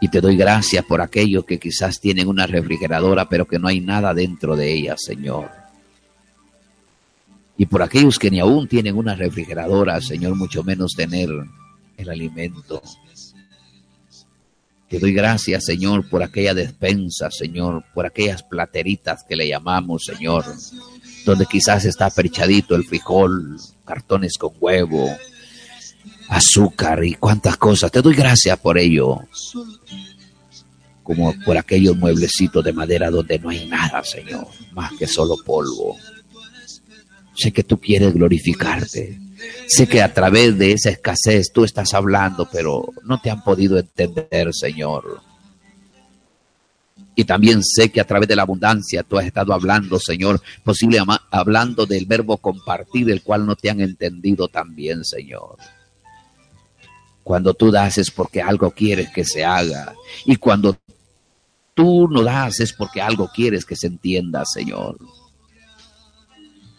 Y 0.00 0.08
te 0.08 0.20
doy 0.20 0.36
gracias 0.36 0.84
por 0.84 1.00
aquellos 1.00 1.44
que 1.44 1.58
quizás 1.58 2.00
tienen 2.00 2.28
una 2.28 2.46
refrigeradora, 2.46 3.28
pero 3.28 3.46
que 3.46 3.58
no 3.58 3.68
hay 3.68 3.80
nada 3.80 4.12
dentro 4.12 4.56
de 4.56 4.72
ella, 4.72 4.94
Señor. 4.98 5.50
Y 7.56 7.66
por 7.66 7.82
aquellos 7.82 8.18
que 8.18 8.30
ni 8.30 8.40
aún 8.40 8.68
tienen 8.68 8.96
una 8.96 9.14
refrigeradora, 9.14 10.00
Señor, 10.00 10.34
mucho 10.36 10.62
menos 10.62 10.92
tener 10.94 11.30
el 11.96 12.10
alimento. 12.10 12.82
Te 14.88 15.00
doy 15.00 15.12
gracias, 15.12 15.64
Señor, 15.64 16.08
por 16.08 16.22
aquella 16.22 16.54
despensa, 16.54 17.28
Señor, 17.30 17.84
por 17.92 18.06
aquellas 18.06 18.44
plateritas 18.44 19.24
que 19.28 19.34
le 19.34 19.48
llamamos, 19.48 20.04
Señor, 20.04 20.44
donde 21.24 21.46
quizás 21.46 21.84
está 21.84 22.08
perchadito 22.08 22.76
el 22.76 22.84
frijol, 22.84 23.56
cartones 23.84 24.34
con 24.38 24.52
huevo, 24.60 25.10
azúcar 26.28 27.04
y 27.04 27.14
cuantas 27.14 27.56
cosas. 27.56 27.90
Te 27.90 28.00
doy 28.00 28.14
gracias 28.14 28.56
por 28.58 28.78
ello. 28.78 29.20
Como 31.02 31.34
por 31.44 31.56
aquellos 31.56 31.96
mueblecitos 31.96 32.64
de 32.64 32.72
madera 32.72 33.10
donde 33.10 33.38
no 33.40 33.48
hay 33.48 33.66
nada, 33.66 34.04
Señor, 34.04 34.46
más 34.72 34.92
que 34.98 35.08
solo 35.08 35.36
polvo. 35.44 35.96
Sé 37.34 37.52
que 37.52 37.64
tú 37.64 37.80
quieres 37.80 38.14
glorificarte. 38.14 39.25
Sé 39.68 39.86
que 39.88 40.02
a 40.02 40.12
través 40.12 40.56
de 40.58 40.72
esa 40.72 40.90
escasez 40.90 41.52
tú 41.52 41.64
estás 41.64 41.92
hablando, 41.94 42.48
pero 42.50 42.88
no 43.04 43.20
te 43.20 43.30
han 43.30 43.42
podido 43.42 43.78
entender, 43.78 44.52
Señor. 44.52 45.20
Y 47.18 47.24
también 47.24 47.64
sé 47.64 47.90
que 47.90 48.00
a 48.00 48.06
través 48.06 48.28
de 48.28 48.36
la 48.36 48.42
abundancia 48.42 49.02
tú 49.02 49.18
has 49.18 49.24
estado 49.24 49.54
hablando, 49.54 49.98
Señor, 49.98 50.40
posible 50.62 50.98
hablando 51.30 51.86
del 51.86 52.04
verbo 52.04 52.36
compartir, 52.36 53.10
el 53.10 53.22
cual 53.22 53.46
no 53.46 53.56
te 53.56 53.70
han 53.70 53.80
entendido 53.80 54.48
también, 54.48 55.02
Señor. 55.02 55.56
Cuando 57.24 57.54
tú 57.54 57.70
das 57.70 57.96
es 57.98 58.10
porque 58.10 58.42
algo 58.42 58.70
quieres 58.70 59.08
que 59.10 59.24
se 59.24 59.44
haga. 59.44 59.94
Y 60.26 60.36
cuando 60.36 60.76
tú 61.72 62.06
no 62.06 62.22
das 62.22 62.60
es 62.60 62.74
porque 62.74 63.00
algo 63.00 63.30
quieres 63.34 63.64
que 63.64 63.76
se 63.76 63.86
entienda, 63.86 64.44
Señor. 64.44 64.98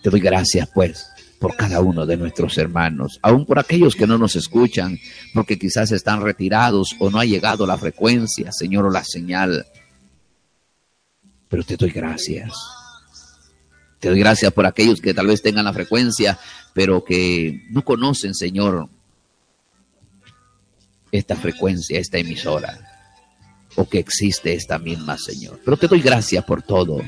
Te 0.03 0.11
doy 0.11 0.19
gracias, 0.19 0.69
pues, 0.73 1.07
por 1.39 1.55
cada 1.55 1.81
uno 1.81 2.05
de 2.05 2.17
nuestros 2.17 2.57
hermanos, 2.57 3.19
aún 3.21 3.45
por 3.45 3.59
aquellos 3.59 3.95
que 3.95 4.07
no 4.07 4.17
nos 4.17 4.35
escuchan, 4.35 4.99
porque 5.33 5.59
quizás 5.59 5.91
están 5.91 6.21
retirados 6.21 6.95
o 6.99 7.09
no 7.09 7.19
ha 7.19 7.25
llegado 7.25 7.67
la 7.67 7.77
frecuencia, 7.77 8.51
Señor, 8.51 8.85
o 8.85 8.89
la 8.89 9.03
señal. 9.03 9.65
Pero 11.47 11.63
te 11.63 11.77
doy 11.77 11.91
gracias. 11.91 12.53
Te 13.99 14.09
doy 14.09 14.19
gracias 14.19 14.51
por 14.53 14.65
aquellos 14.65 14.99
que 14.99 15.13
tal 15.13 15.27
vez 15.27 15.41
tengan 15.41 15.65
la 15.65 15.73
frecuencia, 15.73 16.39
pero 16.73 17.03
que 17.03 17.63
no 17.69 17.83
conocen, 17.83 18.33
Señor, 18.33 18.89
esta 21.11 21.35
frecuencia, 21.35 21.99
esta 21.99 22.17
emisora, 22.17 22.79
o 23.75 23.87
que 23.87 23.99
existe 23.99 24.53
esta 24.53 24.77
misma, 24.77 25.17
Señor. 25.17 25.59
Pero 25.63 25.77
te 25.77 25.87
doy 25.87 26.01
gracias 26.01 26.43
por 26.43 26.61
todo. 26.61 27.01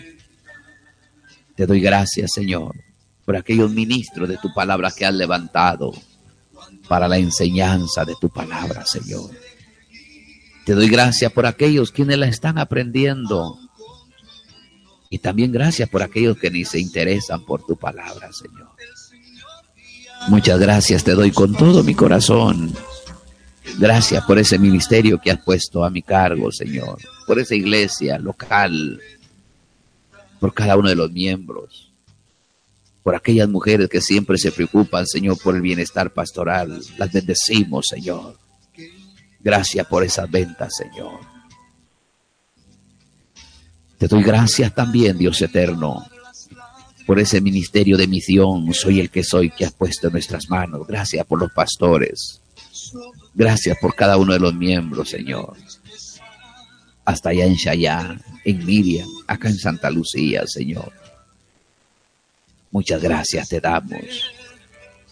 Te 1.56 1.66
doy 1.66 1.82
gracias, 1.82 2.32
Señor, 2.34 2.76
por 3.30 3.38
aquellos 3.38 3.70
ministros 3.70 4.28
de 4.28 4.38
tu 4.38 4.52
palabra 4.52 4.90
que 4.90 5.06
has 5.06 5.14
levantado 5.14 5.94
para 6.88 7.08
la 7.08 7.20
enseñanza 7.20 8.04
de 8.04 8.16
tu 8.20 8.28
palabra, 8.30 8.88
Señor. 8.88 9.30
Te 10.66 10.74
doy 10.74 10.90
gracias 10.90 11.32
por 11.32 11.46
aquellos 11.46 11.92
quienes 11.92 12.18
la 12.18 12.26
están 12.26 12.58
aprendiendo. 12.58 13.60
Y 15.12 15.20
también 15.20 15.52
gracias 15.52 15.88
por 15.90 16.02
aquellos 16.02 16.40
que 16.40 16.50
ni 16.50 16.66
se 16.66 16.80
interesan 16.80 17.46
por 17.46 17.64
tu 17.64 17.78
palabra, 17.78 18.32
Señor. 18.34 18.70
Muchas 20.30 20.60
gracias 20.60 21.04
te 21.04 21.14
doy 21.14 21.30
con 21.30 21.54
todo 21.54 21.84
mi 21.84 21.94
corazón. 21.94 22.74
Gracias 23.78 24.26
por 24.26 24.40
ese 24.40 24.58
ministerio 24.58 25.22
que 25.22 25.30
has 25.30 25.44
puesto 25.44 25.86
a 25.86 25.92
mi 25.92 26.02
cargo, 26.02 26.52
Señor. 26.52 26.98
Por 27.28 27.38
esa 27.38 27.54
iglesia 27.54 28.18
local, 28.18 29.00
por 30.40 30.52
cada 30.52 30.76
uno 30.78 30.90
de 30.90 30.96
los 30.96 31.12
miembros, 31.12 31.89
por 33.04 33.16
aquellas 33.16 33.50
mujeres 33.50 33.90
que 33.90 34.02
siempre 34.02 34.38
se 34.38 34.52
preocupan, 34.52 35.06
Señor, 35.08 35.38
por 35.42 35.56
el 35.56 35.62
bienestar 35.62 36.12
pastoral. 36.12 36.82
Las 36.98 37.12
bendecimos, 37.12 37.86
Señor. 37.90 38.38
Gracias 39.40 39.88
por 39.88 40.04
esas 40.04 40.30
ventas, 40.30 40.74
Señor. 40.76 41.20
Te 43.98 44.08
doy 44.08 44.24
gracias 44.24 44.74
también, 44.74 45.18
Dios 45.18 45.42
eterno, 45.42 46.06
por 47.06 47.20
ese 47.20 47.42
ministerio 47.42 47.98
de 47.98 48.08
misión. 48.08 48.74
Soy 48.74 49.00
el 49.00 49.10
que 49.10 49.24
soy 49.24 49.50
que 49.50 49.66
has 49.66 49.74
puesto 49.74 50.08
en 50.08 50.14
nuestras 50.14 50.50
manos. 50.50 50.88
Gracias 50.88 51.26
por 51.26 51.40
los 51.40 51.52
pastores. 51.52 52.42
Gracias 53.34 53.78
por 53.80 53.96
cada 53.96 54.18
uno 54.18 54.34
de 54.34 54.40
los 54.40 54.54
miembros, 54.54 55.10
Señor 55.10 55.56
hasta 57.10 57.30
allá 57.30 57.46
en 57.46 57.56
Chayá, 57.56 58.22
en 58.46 58.66
Miriam, 58.66 59.08
acá 59.26 59.50
en 59.50 59.58
Santa 59.58 59.90
Lucía, 59.90 60.44
Señor. 60.46 60.94
Muchas 62.72 63.02
gracias 63.02 63.50
te 63.50 63.60
damos. 63.60 64.32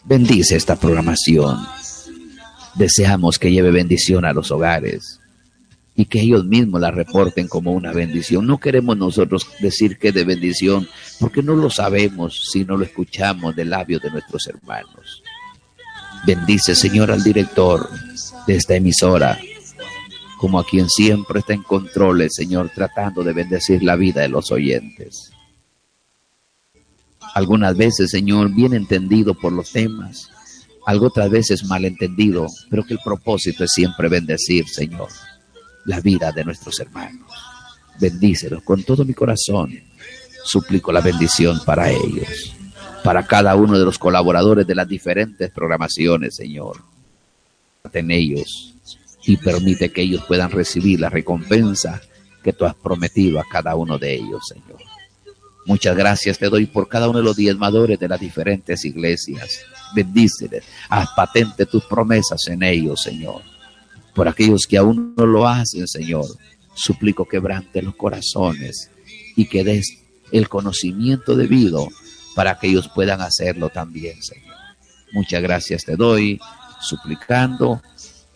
Bendice 0.03 0.55
esta 0.55 0.75
programación. 0.75 1.57
Deseamos 2.75 3.39
que 3.39 3.51
lleve 3.51 3.71
bendición 3.71 4.25
a 4.25 4.33
los 4.33 4.51
hogares 4.51 5.19
y 5.95 6.05
que 6.05 6.21
ellos 6.21 6.45
mismos 6.45 6.79
la 6.79 6.91
reporten 6.91 7.47
como 7.47 7.71
una 7.71 7.91
bendición. 7.91 8.45
No 8.45 8.59
queremos 8.59 8.95
nosotros 8.95 9.47
decir 9.59 9.97
que 9.97 10.11
de 10.11 10.23
bendición, 10.23 10.87
porque 11.19 11.41
no 11.41 11.55
lo 11.55 11.71
sabemos 11.71 12.39
si 12.51 12.63
no 12.63 12.77
lo 12.77 12.85
escuchamos 12.85 13.55
del 13.55 13.71
labio 13.71 13.99
de 13.99 14.11
nuestros 14.11 14.45
hermanos. 14.47 15.23
Bendice, 16.25 16.75
Señor, 16.75 17.09
al 17.09 17.23
director 17.23 17.89
de 18.45 18.55
esta 18.55 18.75
emisora, 18.75 19.39
como 20.37 20.59
a 20.59 20.65
quien 20.65 20.87
siempre 20.87 21.39
está 21.39 21.53
en 21.53 21.63
control, 21.63 22.27
Señor, 22.29 22.69
tratando 22.73 23.23
de 23.23 23.33
bendecir 23.33 23.81
la 23.81 23.95
vida 23.95 24.21
de 24.21 24.29
los 24.29 24.51
oyentes. 24.51 25.31
Algunas 27.37 27.77
veces, 27.77 28.09
Señor, 28.09 28.51
bien 28.51 28.73
entendido 28.73 29.35
por 29.35 29.53
los 29.53 29.71
temas, 29.71 30.27
algo 30.87 31.05
otras 31.05 31.29
veces 31.29 31.65
mal 31.65 31.85
entendido, 31.85 32.47
pero 32.67 32.83
que 32.83 32.95
el 32.95 32.99
propósito 32.99 33.63
es 33.63 33.73
siempre 33.73 34.09
bendecir, 34.09 34.67
Señor, 34.67 35.09
la 35.85 35.99
vida 35.99 36.31
de 36.31 36.43
nuestros 36.43 36.79
hermanos. 36.79 37.31
Bendícelos 37.99 38.63
con 38.63 38.81
todo 38.81 39.05
mi 39.05 39.13
corazón. 39.13 39.71
Suplico 40.45 40.91
la 40.91 40.99
bendición 40.99 41.59
para 41.63 41.91
ellos, 41.91 42.55
para 43.03 43.27
cada 43.27 43.55
uno 43.55 43.77
de 43.77 43.85
los 43.85 43.99
colaboradores 43.99 44.65
de 44.65 44.73
las 44.73 44.87
diferentes 44.87 45.51
programaciones, 45.51 46.37
Señor. 46.37 46.77
En 47.93 48.09
ellos 48.09 48.73
y 49.27 49.37
permite 49.37 49.91
que 49.91 50.01
ellos 50.01 50.23
puedan 50.27 50.49
recibir 50.49 51.01
la 51.01 51.11
recompensa 51.11 52.01
que 52.43 52.53
tú 52.53 52.65
has 52.65 52.73
prometido 52.73 53.39
a 53.39 53.45
cada 53.47 53.75
uno 53.75 53.99
de 53.99 54.15
ellos, 54.15 54.41
Señor. 54.47 54.96
Muchas 55.67 55.97
gracias 55.97 56.39
te 56.39 56.49
doy 56.49 56.65
por 56.65 56.87
cada 56.87 57.09
uno 57.09 57.19
de 57.19 57.25
los 57.25 57.35
diezmadores 57.35 57.99
de 57.99 58.07
las 58.07 58.21
diferentes 58.21 58.85
iglesias. 58.85 59.59
Bendíceles, 59.93 60.63
haz 60.87 61.09
patente 61.13 61.65
tus 61.65 61.83
promesas 61.83 62.47
en 62.47 62.63
ellos, 62.63 63.01
Señor. 63.03 63.41
Por 64.15 64.29
aquellos 64.29 64.61
que 64.65 64.77
aún 64.77 65.13
no 65.17 65.25
lo 65.25 65.45
hacen, 65.45 65.85
Señor, 65.85 66.25
suplico 66.73 67.27
quebrante 67.27 67.81
los 67.81 67.97
corazones 67.97 68.89
y 69.35 69.45
que 69.45 69.65
des 69.65 69.97
el 70.31 70.47
conocimiento 70.47 71.35
debido 71.35 71.89
para 72.33 72.57
que 72.57 72.67
ellos 72.67 72.89
puedan 72.95 73.19
hacerlo 73.19 73.67
también, 73.67 74.23
Señor. 74.23 74.55
Muchas 75.11 75.41
gracias 75.41 75.83
te 75.83 75.97
doy, 75.97 76.39
suplicando 76.79 77.81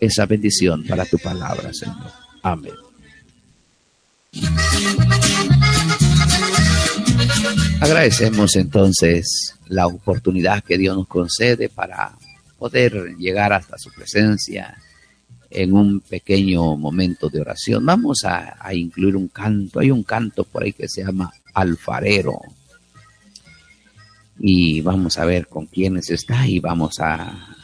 esa 0.02 0.26
bendición 0.26 0.84
para 0.86 1.06
tu 1.06 1.18
palabra, 1.18 1.74
Señor. 1.74 2.12
Amén. 2.44 2.74
Agradecemos 7.82 8.56
entonces 8.58 9.56
la 9.68 9.88
oportunidad 9.88 10.64
que 10.64 10.78
Dios 10.78 10.96
nos 10.96 11.08
concede 11.08 11.68
para 11.68 12.16
poder 12.60 13.16
llegar 13.18 13.54
hasta 13.54 13.76
su 13.80 13.92
presencia 13.92 14.78
en 15.50 15.74
un 15.74 16.00
pequeño 16.00 16.78
momento 16.78 17.28
de 17.28 17.42
oración. 17.42 17.84
Vamos 17.84 18.24
a, 18.24 18.56
incluir 18.72 19.16
un 19.16 19.30
canto. 19.30 19.80
Hay 19.80 19.90
un 19.90 20.04
canto 20.04 20.44
por 20.44 20.62
ahí 20.62 20.74
que 20.74 20.88
se 20.88 21.04
llama 21.04 21.34
Alfarero. 21.56 22.40
Y 24.38 24.82
vamos 24.82 25.18
a 25.18 25.26
ver 25.26 25.48
con 25.48 25.66
quiénes 25.66 26.12
está 26.12 26.48
y 26.48 26.60
vamos 26.60 27.00
a, 27.00 27.58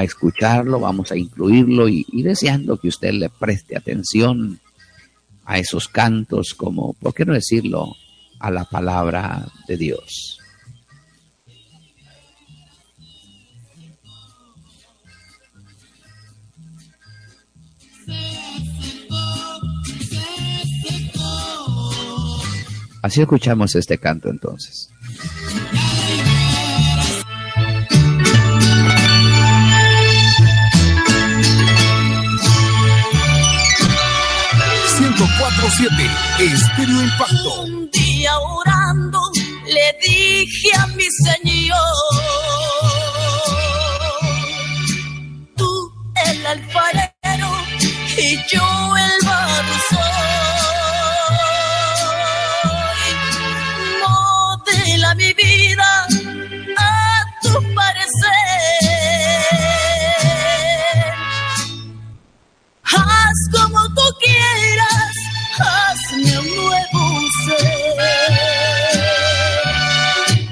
escucharlo, 0.00 0.80
vamos 0.80 1.12
a 1.12 1.16
incluirlo 1.16 1.88
y, 1.88 2.04
y 2.10 2.24
deseando 2.24 2.76
que 2.76 2.88
usted 2.88 3.12
le 3.12 3.30
preste 3.30 3.76
atención 3.76 4.58
a 5.44 5.60
esos 5.60 5.86
cantos 5.86 6.54
como, 6.54 6.94
¿por 6.94 7.14
qué 7.14 7.24
no 7.24 7.34
decirlo?, 7.34 7.94
a 8.40 8.50
la 8.50 8.64
palabra 8.64 9.46
de 9.66 9.76
Dios. 9.76 10.38
Así 23.02 23.20
escuchamos 23.20 23.74
este 23.74 23.96
canto 23.98 24.28
entonces. 24.28 24.90
Estéreo 35.68 37.02
Impacto. 37.02 37.60
Un 37.60 37.90
día 37.90 38.38
orando 38.38 39.20
le 39.66 39.98
dije 40.02 40.70
a 40.78 40.86
mi 40.86 41.04
Señor, 41.04 41.76
tú 45.56 45.92
el 46.24 46.46
alfarero 46.46 47.52
y 48.16 48.36
yo 48.50 48.96
el 48.96 49.26
barro 49.26 49.74
Modela 54.00 55.14
mi 55.16 55.32
vida 55.34 56.06
a 56.78 57.24
tu 57.42 57.74
parecer. 57.74 58.78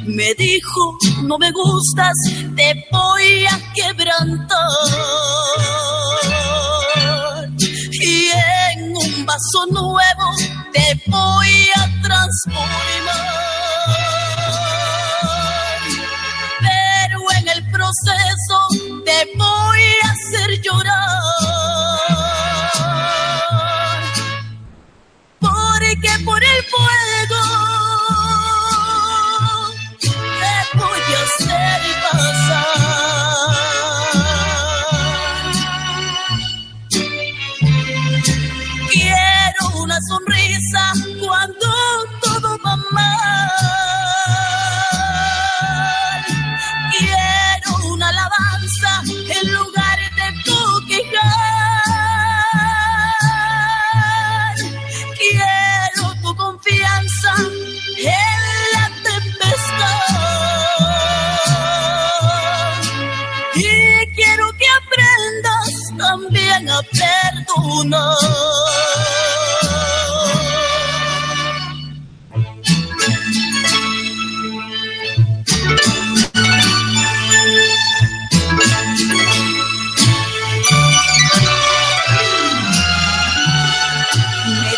Me 0.06 0.34
dijo, 0.34 0.98
no 1.24 1.36
me 1.38 1.50
gustas, 1.50 2.14
te 2.56 2.86
voy 2.90 3.44
a 3.46 3.60
quebrantar. 3.74 4.58
Y 7.92 8.28
en 8.30 8.96
un 8.96 9.26
vaso 9.26 9.66
nuevo 9.70 10.00
te 10.72 11.00
voy 11.06 11.68
a 11.76 12.02
transformar. 12.02 13.26
Pero 16.60 17.20
en 17.38 17.48
el 17.48 17.70
proceso 17.70 18.68
te 19.04 19.28
voy 19.36 19.82
a 20.02 20.10
hacer 20.10 20.60
llorar. 20.62 21.45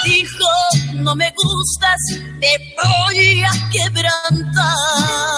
Dijo, 0.05 0.49
no 0.95 1.15
me 1.15 1.33
gustas 1.37 1.97
te 2.41 2.57
voy 2.83 3.43
a 3.43 3.51
quebrantar. 3.71 5.38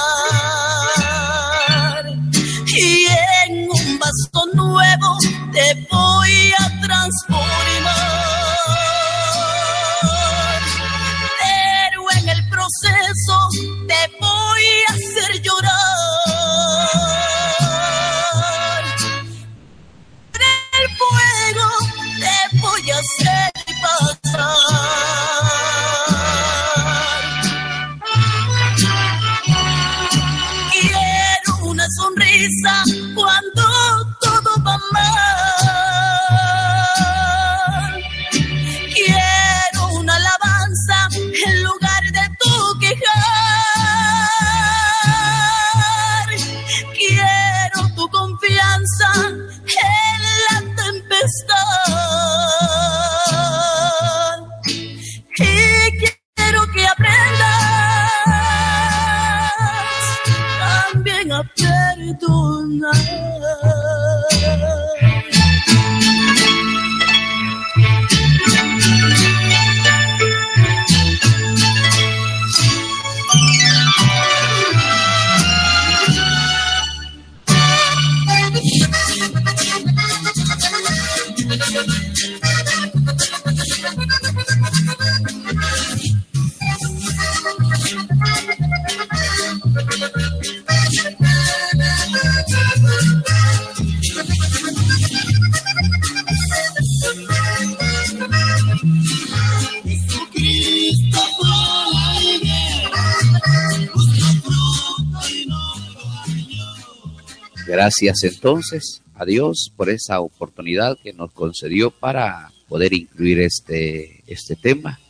Gracias 107.90 108.22
entonces 108.22 109.02
a 109.16 109.24
Dios 109.24 109.72
por 109.74 109.90
esa 109.90 110.20
oportunidad 110.20 110.96
que 111.02 111.12
nos 111.12 111.32
concedió 111.32 111.90
para 111.90 112.52
poder 112.68 112.92
incluir 112.92 113.40
este, 113.40 114.22
este 114.28 114.54
tema. 114.54 115.00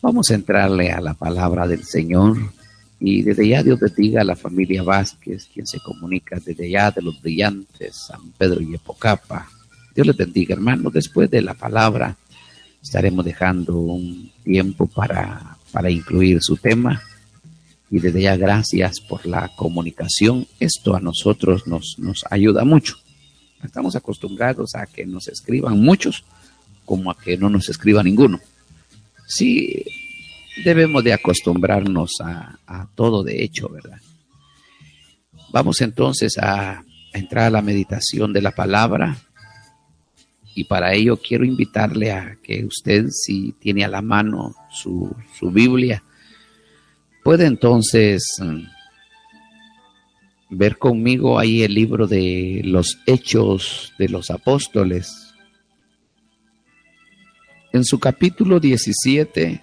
Vamos 0.00 0.30
a 0.30 0.34
entrarle 0.34 0.90
a 0.90 1.02
la 1.02 1.12
palabra 1.12 1.68
del 1.68 1.84
Señor 1.84 2.38
y 2.98 3.20
desde 3.20 3.48
ya 3.48 3.62
Dios 3.62 3.78
bendiga 3.78 4.22
a 4.22 4.24
la 4.24 4.34
familia 4.34 4.82
Vázquez, 4.82 5.46
quien 5.52 5.66
se 5.66 5.78
comunica 5.80 6.40
desde 6.42 6.70
ya 6.70 6.90
de 6.90 7.02
los 7.02 7.20
brillantes, 7.20 7.96
San 8.06 8.32
Pedro 8.38 8.62
y 8.62 8.74
Epocapa. 8.74 9.46
Dios 9.94 10.06
les 10.06 10.16
bendiga, 10.16 10.54
hermanos. 10.54 10.94
Después 10.94 11.30
de 11.30 11.42
la 11.42 11.52
palabra 11.52 12.16
estaremos 12.82 13.26
dejando 13.26 13.76
un 13.76 14.32
tiempo 14.42 14.86
para, 14.86 15.58
para 15.70 15.90
incluir 15.90 16.38
su 16.40 16.56
tema. 16.56 17.02
Y 17.90 18.00
desde 18.00 18.22
ya 18.22 18.36
gracias 18.36 19.00
por 19.00 19.26
la 19.26 19.50
comunicación. 19.56 20.46
Esto 20.60 20.94
a 20.94 21.00
nosotros 21.00 21.66
nos, 21.66 21.96
nos 21.98 22.24
ayuda 22.30 22.64
mucho. 22.64 22.96
Estamos 23.62 23.96
acostumbrados 23.96 24.74
a 24.74 24.86
que 24.86 25.06
nos 25.06 25.28
escriban 25.28 25.80
muchos 25.80 26.24
como 26.84 27.10
a 27.10 27.18
que 27.18 27.36
no 27.36 27.50
nos 27.50 27.68
escriba 27.68 28.02
ninguno. 28.02 28.40
Sí, 29.26 29.84
debemos 30.64 31.04
de 31.04 31.12
acostumbrarnos 31.12 32.12
a, 32.22 32.88
todo 32.94 33.22
de 33.22 33.42
hecho, 33.44 33.68
¿verdad? 33.68 34.00
Vamos 35.52 35.80
entonces 35.80 36.38
a, 36.38 36.82
entrar 37.12 37.44
a 37.46 37.50
la 37.50 37.62
meditación 37.62 38.32
de 38.32 38.42
la 38.42 38.52
palabra 38.52 39.16
y 40.54 40.64
para 40.64 40.94
ello 40.94 41.18
quiero 41.18 41.44
invitarle 41.44 42.12
a 42.12 42.36
que 42.42 42.64
usted, 42.64 43.08
si 43.10 43.52
tiene 43.52 43.84
a 43.84 43.88
la 43.88 44.02
mano 44.02 44.54
su, 44.70 45.14
su 45.38 45.50
Biblia, 45.50 46.02
puede 47.28 47.44
entonces 47.44 48.22
mm, 48.40 48.62
ver 50.48 50.78
conmigo 50.78 51.38
ahí 51.38 51.62
el 51.62 51.74
libro 51.74 52.06
de 52.06 52.62
los 52.64 53.00
Hechos 53.04 53.92
de 53.98 54.08
los 54.08 54.30
Apóstoles. 54.30 55.34
En 57.74 57.84
su 57.84 58.00
capítulo 58.00 58.60
17, 58.60 59.60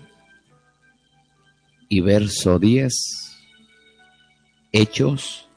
y 1.90 2.02
verso 2.02 2.60
10. 2.60 2.94
Hechos, 4.72 5.50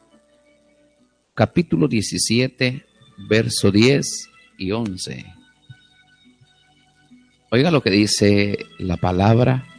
capítulo 1.34 1.88
17, 1.88 2.86
verso 3.28 3.70
10 3.70 4.30
y 4.56 4.72
11. 4.72 5.26
Oiga 7.50 7.70
lo 7.70 7.82
que 7.82 7.90
dice 7.90 8.64
la 8.78 8.96
palabra. 8.96 9.74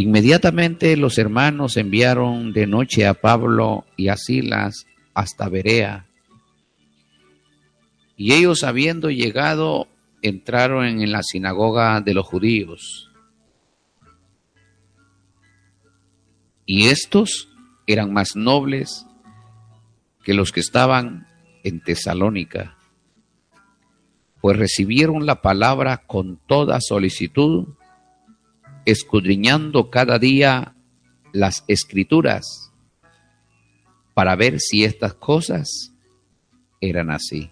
Inmediatamente 0.00 0.96
los 0.96 1.18
hermanos 1.18 1.76
enviaron 1.76 2.52
de 2.52 2.66
noche 2.66 3.06
a 3.06 3.14
Pablo 3.14 3.84
y 3.96 4.08
a 4.08 4.16
Silas 4.16 4.86
hasta 5.14 5.48
Berea. 5.48 6.06
Y 8.16 8.32
ellos 8.32 8.64
habiendo 8.64 9.10
llegado 9.10 9.88
entraron 10.22 10.84
en 10.86 11.12
la 11.12 11.22
sinagoga 11.22 12.00
de 12.00 12.14
los 12.14 12.26
judíos 12.26 13.10
Y 16.72 16.86
estos 16.86 17.48
eran 17.88 18.12
más 18.12 18.36
nobles 18.36 19.04
que 20.22 20.34
los 20.34 20.52
que 20.52 20.60
estaban 20.60 21.26
en 21.64 21.82
Tesalónica, 21.82 22.78
pues 24.40 24.56
recibieron 24.56 25.26
la 25.26 25.42
palabra 25.42 26.04
con 26.06 26.38
toda 26.46 26.78
solicitud, 26.80 27.70
escudriñando 28.84 29.90
cada 29.90 30.18
día 30.18 30.74
las 31.32 31.64
escrituras 31.68 32.72
para 34.14 34.36
ver 34.36 34.60
si 34.60 34.84
estas 34.84 35.14
cosas 35.14 35.94
eran 36.80 37.10
así. 37.10 37.50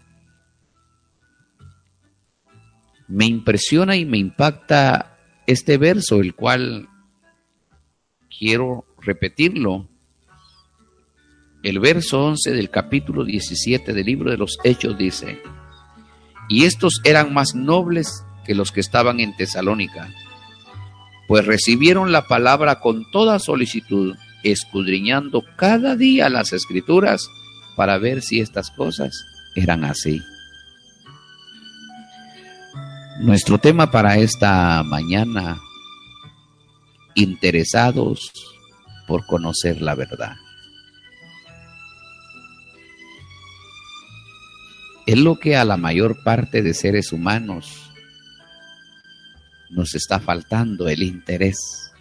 Me 3.06 3.26
impresiona 3.26 3.96
y 3.96 4.04
me 4.04 4.18
impacta 4.18 5.18
este 5.46 5.78
verso, 5.78 6.20
el 6.20 6.34
cual 6.34 6.88
quiero 8.38 8.84
repetirlo. 9.00 9.88
El 11.62 11.80
verso 11.80 12.24
11 12.26 12.52
del 12.52 12.70
capítulo 12.70 13.24
17 13.24 13.92
del 13.92 14.06
libro 14.06 14.30
de 14.30 14.36
los 14.36 14.58
Hechos 14.62 14.96
dice, 14.98 15.40
y 16.48 16.64
estos 16.64 17.00
eran 17.04 17.32
más 17.32 17.54
nobles 17.54 18.24
que 18.44 18.54
los 18.54 18.72
que 18.72 18.80
estaban 18.80 19.20
en 19.20 19.36
Tesalónica, 19.36 20.08
pues 21.28 21.44
recibieron 21.44 22.10
la 22.10 22.26
palabra 22.26 22.80
con 22.80 23.08
toda 23.10 23.38
solicitud, 23.38 24.16
escudriñando 24.42 25.44
cada 25.56 25.94
día 25.94 26.30
las 26.30 26.54
escrituras 26.54 27.28
para 27.76 27.98
ver 27.98 28.22
si 28.22 28.40
estas 28.40 28.70
cosas 28.70 29.26
eran 29.54 29.84
así. 29.84 30.22
Nuestro 33.20 33.58
tema 33.58 33.90
para 33.90 34.16
esta 34.16 34.82
mañana, 34.84 35.60
interesados 37.14 38.32
por 39.06 39.26
conocer 39.26 39.82
la 39.82 39.94
verdad. 39.94 40.34
Es 45.06 45.18
lo 45.18 45.38
que 45.38 45.56
a 45.56 45.64
la 45.66 45.76
mayor 45.76 46.22
parte 46.22 46.62
de 46.62 46.72
seres 46.72 47.12
humanos 47.12 47.87
nos 49.70 49.94
está 49.94 50.20
faltando, 50.20 50.88
el 50.88 51.02
interés. 51.02 51.92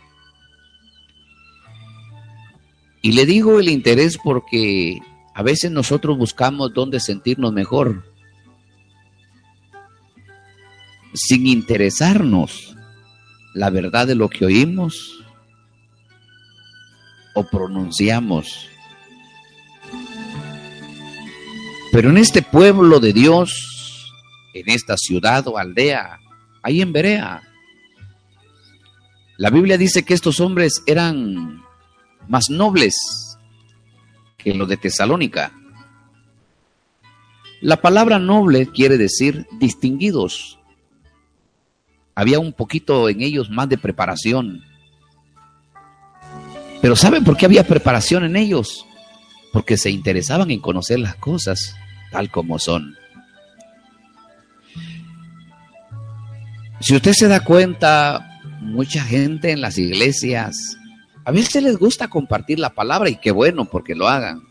Y 3.01 3.13
le 3.13 3.25
digo 3.25 3.59
el 3.59 3.69
interés 3.69 4.17
porque 4.17 4.99
a 5.33 5.43
veces 5.43 5.71
nosotros 5.71 6.17
buscamos 6.17 6.73
dónde 6.73 6.99
sentirnos 6.99 7.53
mejor, 7.53 8.03
sin 11.13 11.47
interesarnos 11.47 12.75
la 13.53 13.69
verdad 13.69 14.07
de 14.07 14.15
lo 14.15 14.29
que 14.29 14.45
oímos 14.45 15.23
o 17.33 17.43
pronunciamos. 17.43 18.67
Pero 21.91 22.09
en 22.09 22.17
este 22.17 22.41
pueblo 22.41 22.99
de 22.99 23.13
Dios, 23.13 24.11
en 24.53 24.69
esta 24.69 24.97
ciudad 24.97 25.47
o 25.47 25.57
aldea, 25.57 26.19
ahí 26.61 26.81
en 26.81 26.91
Berea, 26.91 27.46
la 29.37 29.49
Biblia 29.49 29.77
dice 29.77 30.03
que 30.03 30.13
estos 30.13 30.39
hombres 30.39 30.83
eran 30.85 31.63
más 32.27 32.49
nobles 32.49 32.95
que 34.37 34.53
los 34.53 34.67
de 34.67 34.77
Tesalónica. 34.77 35.51
La 37.61 37.77
palabra 37.77 38.19
noble 38.19 38.67
quiere 38.67 38.97
decir 38.97 39.47
distinguidos. 39.59 40.59
Había 42.15 42.39
un 42.39 42.53
poquito 42.53 43.09
en 43.09 43.21
ellos 43.21 43.49
más 43.49 43.69
de 43.69 43.77
preparación, 43.77 44.63
pero 46.81 46.95
¿saben 46.95 47.23
por 47.23 47.37
qué 47.37 47.45
había 47.45 47.65
preparación 47.65 48.23
en 48.23 48.35
ellos? 48.35 48.85
Porque 49.51 49.77
se 49.77 49.89
interesaban 49.89 50.51
en 50.51 50.59
conocer 50.59 50.99
las 50.99 51.15
cosas 51.15 51.75
tal 52.11 52.29
como 52.29 52.59
son. 52.59 52.95
Si 56.79 56.95
usted 56.95 57.13
se 57.13 57.27
da 57.27 57.39
cuenta, 57.39 58.36
mucha 58.59 59.03
gente 59.03 59.51
en 59.51 59.61
las 59.61 59.77
iglesias, 59.77 60.77
a 61.25 61.31
veces 61.31 61.63
les 61.63 61.77
gusta 61.77 62.07
compartir 62.07 62.59
la 62.59 62.73
palabra 62.73 63.09
y 63.09 63.17
qué 63.17 63.31
bueno 63.31 63.65
porque 63.65 63.95
lo 63.95 64.07
hagan. 64.07 64.43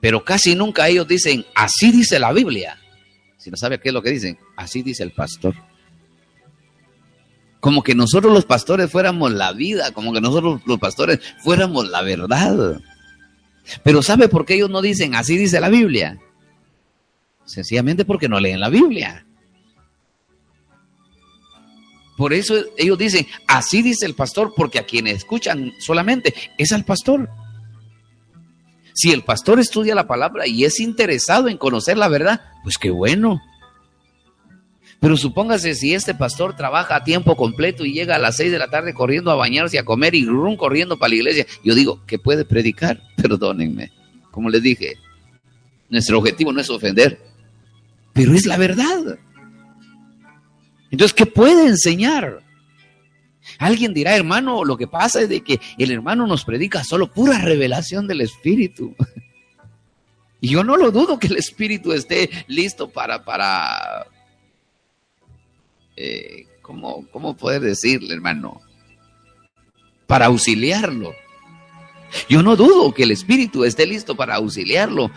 Pero 0.00 0.24
casi 0.24 0.54
nunca 0.54 0.88
ellos 0.88 1.06
dicen, 1.06 1.44
así 1.54 1.92
dice 1.92 2.18
la 2.18 2.32
Biblia. 2.32 2.78
Si 3.38 3.50
no 3.50 3.56
sabe 3.56 3.78
qué 3.78 3.88
es 3.88 3.94
lo 3.94 4.02
que 4.02 4.10
dicen, 4.10 4.38
así 4.56 4.82
dice 4.82 5.02
el 5.02 5.12
pastor 5.12 5.54
como 7.62 7.84
que 7.84 7.94
nosotros 7.94 8.32
los 8.32 8.44
pastores 8.44 8.90
fuéramos 8.90 9.32
la 9.32 9.52
vida, 9.52 9.92
como 9.92 10.12
que 10.12 10.20
nosotros 10.20 10.62
los 10.66 10.80
pastores 10.80 11.20
fuéramos 11.44 11.88
la 11.88 12.02
verdad. 12.02 12.80
Pero 13.84 14.02
¿sabe 14.02 14.28
por 14.28 14.44
qué 14.44 14.54
ellos 14.54 14.68
no 14.68 14.82
dicen 14.82 15.14
así 15.14 15.36
dice 15.36 15.60
la 15.60 15.68
Biblia? 15.68 16.18
Sencillamente 17.44 18.04
porque 18.04 18.28
no 18.28 18.40
leen 18.40 18.58
la 18.58 18.68
Biblia. 18.68 19.24
Por 22.16 22.32
eso 22.32 22.54
ellos 22.76 22.98
dicen, 22.98 23.26
así 23.46 23.82
dice 23.82 24.06
el 24.06 24.14
pastor, 24.14 24.52
porque 24.56 24.78
a 24.78 24.84
quienes 24.84 25.18
escuchan 25.18 25.72
solamente 25.78 26.34
es 26.58 26.72
al 26.72 26.84
pastor. 26.84 27.28
Si 28.94 29.10
el 29.10 29.22
pastor 29.22 29.58
estudia 29.58 29.94
la 29.94 30.06
palabra 30.06 30.46
y 30.46 30.64
es 30.64 30.78
interesado 30.80 31.48
en 31.48 31.56
conocer 31.56 31.96
la 31.96 32.08
verdad, 32.08 32.42
pues 32.62 32.76
qué 32.76 32.90
bueno. 32.90 33.40
Pero 35.00 35.16
supóngase 35.16 35.74
si 35.74 35.94
este 35.94 36.14
pastor 36.14 36.54
trabaja 36.54 36.94
a 36.94 37.04
tiempo 37.04 37.36
completo 37.36 37.84
y 37.84 37.92
llega 37.92 38.14
a 38.14 38.20
las 38.20 38.36
seis 38.36 38.52
de 38.52 38.58
la 38.58 38.68
tarde 38.68 38.94
corriendo 38.94 39.32
a 39.32 39.34
bañarse, 39.34 39.78
a 39.78 39.84
comer 39.84 40.14
y 40.14 40.24
rum 40.24 40.56
corriendo 40.56 40.96
para 40.98 41.08
la 41.08 41.16
iglesia. 41.16 41.46
Yo 41.64 41.74
digo, 41.74 42.04
que 42.06 42.18
puede 42.18 42.44
predicar? 42.44 43.02
Perdónenme. 43.16 43.90
Como 44.30 44.48
les 44.48 44.62
dije, 44.62 44.98
nuestro 45.88 46.18
objetivo 46.18 46.52
no 46.52 46.60
es 46.60 46.70
ofender, 46.70 47.18
pero 48.12 48.32
es 48.34 48.46
la 48.46 48.56
verdad. 48.56 49.18
Entonces, 50.92 51.14
¿qué 51.14 51.26
puede 51.26 51.66
enseñar? 51.66 52.40
Alguien 53.58 53.92
dirá, 53.92 54.14
hermano, 54.14 54.64
lo 54.64 54.76
que 54.76 54.86
pasa 54.86 55.22
es 55.22 55.28
de 55.28 55.42
que 55.42 55.60
el 55.78 55.90
hermano 55.90 56.26
nos 56.26 56.44
predica 56.44 56.84
solo 56.84 57.10
pura 57.10 57.38
revelación 57.38 58.06
del 58.06 58.20
Espíritu. 58.20 58.94
Y 60.44 60.48
yo 60.48 60.64
no 60.64 60.76
lo 60.76 60.90
dudo 60.90 61.20
que 61.20 61.28
el 61.28 61.36
Espíritu 61.36 61.92
esté 61.92 62.28
listo 62.48 62.90
para, 62.90 63.24
para, 63.24 64.08
eh, 65.94 66.46
¿cómo, 66.60 67.06
¿cómo 67.12 67.36
poder 67.36 67.60
decirle, 67.60 68.12
hermano? 68.12 68.60
Para 70.08 70.26
auxiliarlo. 70.26 71.14
Yo 72.28 72.42
no 72.42 72.56
dudo 72.56 72.92
que 72.92 73.04
el 73.04 73.12
Espíritu 73.12 73.62
esté 73.62 73.86
listo 73.86 74.16
para 74.16 74.34
auxiliarlo, 74.34 75.12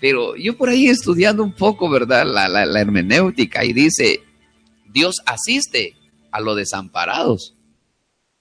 pero 0.00 0.36
yo 0.36 0.56
por 0.56 0.68
ahí 0.68 0.86
estudiando 0.86 1.42
un 1.42 1.54
poco, 1.54 1.90
¿verdad? 1.90 2.24
La, 2.24 2.48
la, 2.48 2.80
hermenéutica 2.80 3.64
y 3.64 3.72
dice, 3.72 4.22
Dios 4.92 5.16
asiste 5.26 5.94
a 6.30 6.40
los 6.40 6.56
desamparados, 6.56 7.54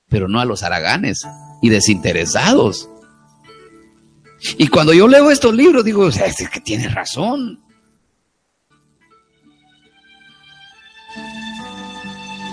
pero 0.10 0.28
no 0.28 0.40
a 0.40 0.46
los 0.46 0.64
haraganes 0.64 1.26
y 1.62 1.70
desinteresados. 1.70 2.90
Y 4.58 4.68
cuando 4.68 4.94
yo 4.94 5.08
leo 5.08 5.32
estos 5.32 5.54
libros, 5.54 5.84
digo, 5.84 6.08
es 6.08 6.50
que 6.52 6.62
tiene 6.62 6.88
razón. 6.90 7.60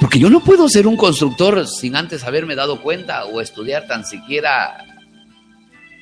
Porque 0.01 0.19
yo 0.19 0.29
no 0.29 0.41
puedo 0.41 0.69
ser 0.69 0.87
un 0.87 0.97
constructor 0.97 1.67
sin 1.67 1.97
antes 1.97 2.25
haberme 2.25 2.55
dado 2.55 2.83
cuenta 2.83 3.25
o 3.25 3.41
estudiar 3.41 3.87
tan 3.87 4.05
siquiera 4.05 4.85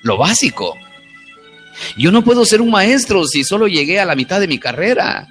lo 0.02 0.16
básico. 0.16 0.74
Yo 1.96 2.10
no 2.10 2.22
puedo 2.24 2.44
ser 2.44 2.60
un 2.60 2.70
maestro 2.70 3.24
si 3.24 3.44
solo 3.44 3.66
llegué 3.68 4.00
a 4.00 4.04
la 4.04 4.14
mitad 4.14 4.40
de 4.40 4.48
mi 4.48 4.58
carrera. 4.58 5.28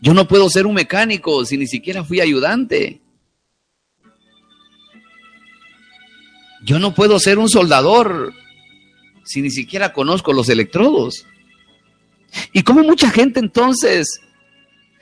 Yo 0.00 0.14
no 0.14 0.28
puedo 0.28 0.48
ser 0.50 0.66
un 0.66 0.74
mecánico 0.74 1.44
si 1.44 1.56
ni 1.56 1.66
siquiera 1.66 2.04
fui 2.04 2.20
ayudante. 2.20 3.00
Yo 6.64 6.78
no 6.78 6.94
puedo 6.94 7.18
ser 7.18 7.38
un 7.38 7.48
soldador 7.48 8.34
si 9.26 9.42
ni 9.42 9.50
siquiera 9.50 9.92
conozco 9.92 10.32
los 10.32 10.48
electrodos? 10.48 11.26
Y 12.52 12.62
como 12.62 12.82
mucha 12.82 13.10
gente 13.10 13.40
entonces, 13.40 14.20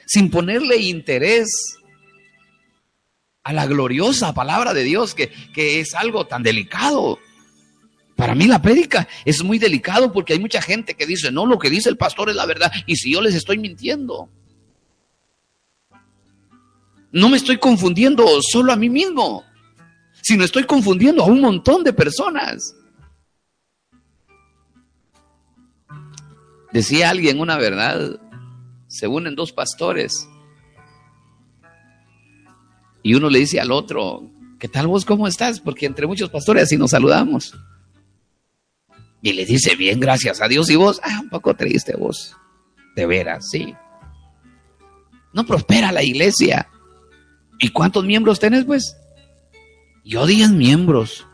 sin 0.07 0.31
ponerle 0.31 0.79
interés 0.79 1.79
a 3.43 3.53
la 3.53 3.67
gloriosa 3.67 4.33
palabra 4.33 4.73
de 4.73 4.83
Dios, 4.83 5.15
que, 5.15 5.31
que 5.53 5.81
es 5.81 5.95
algo 5.95 6.27
tan 6.27 6.43
delicado, 6.43 7.19
para 8.17 8.35
mí 8.35 8.47
la 8.47 8.63
prédica 8.63 9.07
es 9.25 9.43
muy 9.43 9.59
delicado 9.59 10.13
porque 10.13 10.33
hay 10.33 10.39
mucha 10.39 10.63
gente 10.63 10.95
que 10.95 11.07
dice, 11.07 11.31
no, 11.31 11.47
lo 11.47 11.59
que 11.59 11.71
dice 11.71 11.91
el 11.91 11.97
pastor 11.97 12.31
es 12.31 12.37
la 12.37 12.47
verdad. 12.47 12.73
Y 12.87 12.97
si 12.97 13.13
yo 13.13 13.21
les 13.21 13.35
estoy 13.35 13.59
mintiendo, 13.59 14.31
no 17.15 17.29
me 17.29 17.37
estoy 17.37 17.59
confundiendo 17.59 18.27
solo 18.43 18.73
a 18.73 18.77
mí 18.77 18.91
mismo, 18.91 19.45
sino 20.21 20.45
estoy 20.45 20.65
confundiendo 20.65 21.23
a 21.23 21.27
un 21.27 21.41
montón 21.41 21.85
de 21.85 21.93
personas. 21.93 22.75
Decía 26.73 27.11
alguien 27.11 27.39
una 27.39 27.57
verdad, 27.57 28.19
se 28.89 29.07
unen 29.07 29.37
dos 29.37 29.53
pastores 29.53 30.29
y 33.05 33.15
uno 33.15 33.31
le 33.31 33.39
dice 33.39 33.61
al 33.61 33.71
otro, 33.71 34.29
¿qué 34.59 34.67
tal 34.67 34.89
vos 34.89 35.05
cómo 35.05 35.29
estás? 35.29 35.61
Porque 35.61 35.87
entre 35.87 36.09
muchos 36.09 36.31
pastores 36.31 36.65
así 36.65 36.77
nos 36.77 36.91
saludamos. 36.91 37.55
Y 39.23 39.35
le 39.35 39.47
dice, 39.47 39.77
bien, 39.77 40.01
gracias 40.01 40.43
a 40.43 40.49
Dios. 40.49 40.69
Y 40.69 40.75
vos, 40.75 41.01
ah, 41.05 41.21
un 41.23 41.31
poco 41.31 41.55
triste 41.55 41.95
vos. 41.97 42.37
De 42.97 43.07
veras, 43.07 43.49
sí. 43.51 43.73
No 45.33 45.47
prospera 45.47 45.93
la 45.93 46.03
iglesia. 46.03 46.69
¿Y 47.59 47.69
cuántos 47.69 48.05
miembros 48.05 48.41
tenés, 48.41 48.65
pues? 48.65 48.97
Yo 50.05 50.27
10 50.27 50.51
miembros. 50.51 51.27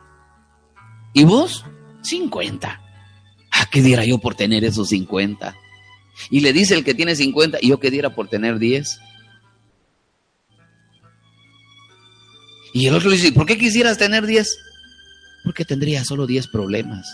¿Y 1.13 1.25
vos? 1.25 1.65
50. 2.03 2.81
¿A 3.51 3.67
qué 3.67 3.83
diera 3.83 4.05
yo 4.05 4.19
por 4.19 4.35
tener 4.35 4.65
esos 4.65 4.89
50? 4.91 5.57
Y 6.31 6.41
le 6.41 6.53
dice 6.53 6.75
el 6.75 6.85
que 6.85 6.95
tiene 6.95 7.17
50, 7.17 7.59
¿y 7.61 7.69
yo 7.69 7.81
qué 7.81 7.91
diera 7.91 8.15
por 8.15 8.29
tener 8.29 8.59
10? 8.59 9.01
Y 12.73 12.87
el 12.87 12.95
otro 12.95 13.11
le 13.11 13.17
dice, 13.17 13.33
¿por 13.33 13.47
qué 13.47 13.59
quisieras 13.59 13.99
tener 13.99 14.27
10? 14.27 14.49
Porque 15.45 15.65
tendría 15.65 16.05
solo 16.05 16.27
10 16.27 16.49
problemas. 16.49 17.09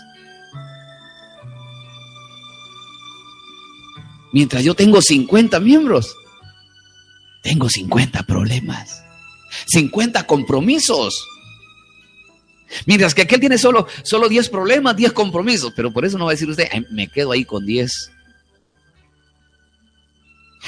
Mientras 4.33 4.63
yo 4.63 4.75
tengo 4.75 5.01
50 5.01 5.59
miembros, 5.59 6.15
tengo 7.41 7.69
50 7.69 8.23
problemas, 8.23 9.03
50 9.67 10.25
compromisos. 10.25 11.15
Mientras 12.85 13.15
que 13.15 13.21
aquel 13.21 13.39
tiene 13.39 13.57
solo, 13.57 13.87
solo 14.03 14.27
10 14.27 14.49
problemas, 14.49 14.95
10 14.95 15.13
compromisos, 15.13 15.71
pero 15.75 15.91
por 15.93 16.05
eso 16.05 16.17
no 16.17 16.25
va 16.25 16.31
a 16.31 16.33
decir 16.33 16.49
usted, 16.49 16.67
me 16.91 17.07
quedo 17.07 17.31
ahí 17.31 17.45
con 17.45 17.65
10. 17.65 18.11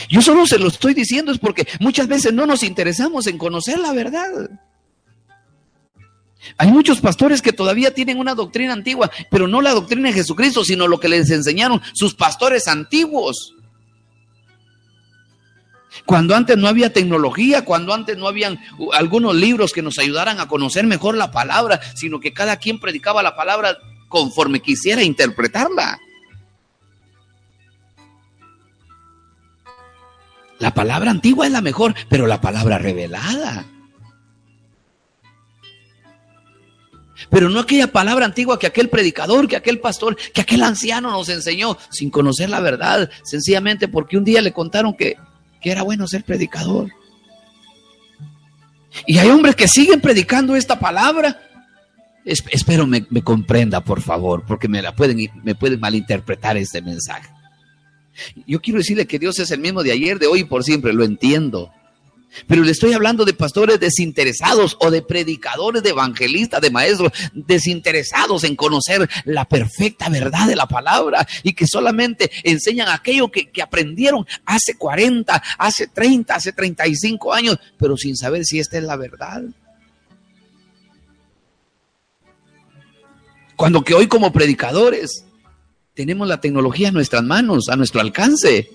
Yo 0.10 0.22
solo 0.22 0.46
se 0.46 0.60
lo 0.60 0.68
estoy 0.70 0.94
diciendo 0.94 1.32
es 1.32 1.40
porque 1.40 1.68
muchas 1.80 2.08
veces 2.08 2.32
no 2.34 2.46
nos 2.46 2.64
interesamos 2.64 3.28
en 3.28 3.38
conocer 3.38 3.80
la 3.80 3.92
verdad. 3.92 4.50
Hay 6.58 6.72
muchos 6.72 7.02
pastores 7.02 7.42
que 7.42 7.52
todavía 7.52 7.94
tienen 7.94 8.18
una 8.18 8.34
doctrina 8.34 8.74
antigua, 8.74 9.12
pero 9.30 9.48
no 9.48 9.62
la 9.62 9.72
doctrina 9.72 10.08
de 10.08 10.14
Jesucristo, 10.14 10.64
sino 10.64 10.88
lo 10.88 11.00
que 11.00 11.10
les 11.10 11.30
enseñaron 11.32 11.82
sus 11.94 12.16
pastores 12.16 12.68
antiguos. 12.68 13.56
Cuando 16.06 16.36
antes 16.36 16.58
no 16.58 16.68
había 16.68 16.94
tecnología, 16.94 17.66
cuando 17.66 17.94
antes 17.94 18.18
no 18.18 18.28
habían 18.28 18.60
algunos 18.94 19.36
libros 19.36 19.74
que 19.74 19.82
nos 19.82 19.98
ayudaran 19.98 20.40
a 20.40 20.48
conocer 20.48 20.86
mejor 20.86 21.16
la 21.16 21.32
palabra, 21.32 21.80
sino 21.96 22.20
que 22.20 22.34
cada 22.34 22.58
quien 22.58 22.80
predicaba 22.80 23.24
la 23.24 23.36
palabra 23.36 23.78
conforme 24.08 24.60
quisiera 24.60 25.04
interpretarla. 25.04 26.00
La 30.60 30.74
palabra 30.74 31.12
antigua 31.12 31.46
es 31.46 31.52
la 31.52 31.62
mejor, 31.62 31.96
pero 32.10 32.28
la 32.28 32.42
palabra 32.42 32.78
revelada. 32.78 33.66
Pero 37.30 37.50
no 37.50 37.60
aquella 37.60 37.88
palabra 37.92 38.26
antigua 38.26 38.60
que 38.60 38.68
aquel 38.68 38.90
predicador, 38.90 39.48
que 39.48 39.56
aquel 39.56 39.80
pastor, 39.80 40.16
que 40.16 40.42
aquel 40.42 40.64
anciano 40.64 41.12
nos 41.12 41.30
enseñó 41.30 41.78
sin 41.90 42.10
conocer 42.10 42.50
la 42.50 42.60
verdad, 42.60 43.10
sencillamente 43.24 43.88
porque 43.88 44.18
un 44.18 44.24
día 44.24 44.42
le 44.42 44.52
contaron 44.52 44.96
que 44.96 45.18
que 45.62 45.72
era 45.72 45.84
bueno 45.84 46.08
ser 46.08 46.24
predicador. 46.24 46.90
Y 49.06 49.18
hay 49.18 49.30
hombres 49.30 49.56
que 49.56 49.68
siguen 49.68 50.02
predicando 50.02 50.56
esta 50.56 50.80
palabra. 50.80 51.40
espero 52.26 52.88
me, 52.88 53.06
me, 53.10 53.22
comprenda, 53.22 53.82
por 53.82 54.02
favor, 54.02 54.44
porque 54.46 54.68
me 54.68 54.82
la 54.82 54.96
pueden, 54.96 55.30
me 55.44 55.56
pueden 55.56 55.80
malinterpretar 55.80 56.58
este 56.58 56.82
mensaje. 56.82 57.30
Yo 58.46 58.62
quiero 58.62 58.80
decirle 58.80 59.08
que 59.08 59.20
Dios 59.20 59.40
es 59.40 59.52
el 59.52 59.60
mismo 59.60 59.84
de 59.84 59.92
ayer, 59.92 60.20
de 60.20 60.28
hoy 60.28 60.42
y 60.42 60.46
por 60.46 60.64
siempre, 60.64 60.94
lo 60.94 61.04
entiendo. 61.04 61.72
Pero 62.48 62.64
le 62.64 62.72
estoy 62.72 62.94
hablando 62.94 63.26
de 63.26 63.34
pastores 63.34 63.80
desinteresados 63.80 64.78
o 64.80 64.92
de 64.92 65.02
predicadores, 65.02 65.84
de 65.84 65.90
evangelistas, 65.90 66.62
de 66.62 66.70
maestros 66.70 67.12
desinteresados 67.34 68.44
en 68.44 68.56
conocer 68.56 69.10
la 69.26 69.46
perfecta 69.46 70.10
verdad 70.10 70.48
de 70.48 70.56
la 70.56 70.68
palabra 70.68 71.28
y 71.44 71.54
que 71.54 71.66
solamente 71.68 72.32
enseñan 72.44 72.90
aquello 72.90 73.30
que, 73.30 73.50
que 73.50 73.62
aprendieron 73.62 74.26
hace 74.46 74.76
40, 74.76 75.42
hace 75.58 75.88
30, 75.88 76.36
hace 76.36 76.54
35 76.54 77.34
años, 77.34 77.58
pero 77.78 77.98
sin 77.98 78.16
saber 78.16 78.46
si 78.46 78.60
esta 78.60 78.78
es 78.78 78.84
la 78.84 78.96
verdad. 78.96 79.44
Cuando 83.56 83.84
que 83.84 83.94
hoy 83.94 84.08
como 84.08 84.32
predicadores 84.32 85.26
tenemos 85.94 86.28
la 86.28 86.40
tecnología 86.40 86.88
en 86.88 86.94
nuestras 86.94 87.24
manos, 87.24 87.68
a 87.68 87.76
nuestro 87.76 88.00
alcance 88.00 88.70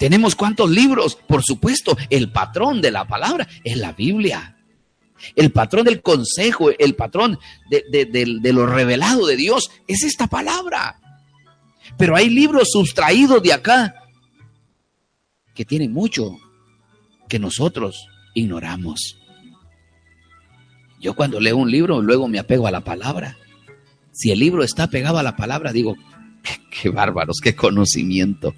tenemos 0.00 0.34
cuántos 0.34 0.70
libros, 0.70 1.18
por 1.28 1.44
supuesto, 1.44 1.94
el 2.08 2.32
patrón 2.32 2.80
de 2.80 2.90
la 2.90 3.06
palabra 3.06 3.46
es 3.62 3.76
la 3.76 3.92
Biblia. 3.92 4.56
El 5.36 5.52
patrón 5.52 5.84
del 5.84 6.00
consejo, 6.00 6.70
el 6.70 6.94
patrón 6.94 7.38
de, 7.68 8.50
lo 8.50 8.64
revelado 8.64 9.26
de 9.26 9.36
Dios 9.36 9.70
es 9.86 10.02
esta 10.02 10.26
palabra. 10.26 10.98
Pero 11.98 12.16
hay 12.16 12.30
libros 12.30 12.70
sustraídos 12.72 13.42
de 13.42 13.52
acá 13.52 13.94
que 15.54 15.66
tienen 15.66 15.92
mucho 15.92 16.34
que 17.28 17.38
nosotros 17.38 18.06
ignoramos. 18.34 19.18
Yo 20.98 21.12
cuando 21.12 21.40
leo 21.40 21.58
un 21.58 21.70
libro, 21.70 22.00
luego 22.00 22.26
me 22.26 22.38
apego 22.38 22.66
a 22.66 22.70
la 22.70 22.80
palabra. 22.80 23.36
Si 24.12 24.30
el 24.30 24.38
libro 24.38 24.64
está 24.64 24.86
pegado 24.86 25.18
a 25.18 25.22
la 25.22 25.36
palabra, 25.36 25.72
digo, 25.72 25.94
qué 26.70 26.88
bárbaros, 26.88 27.36
qué 27.42 27.54
conocimiento. 27.54 28.54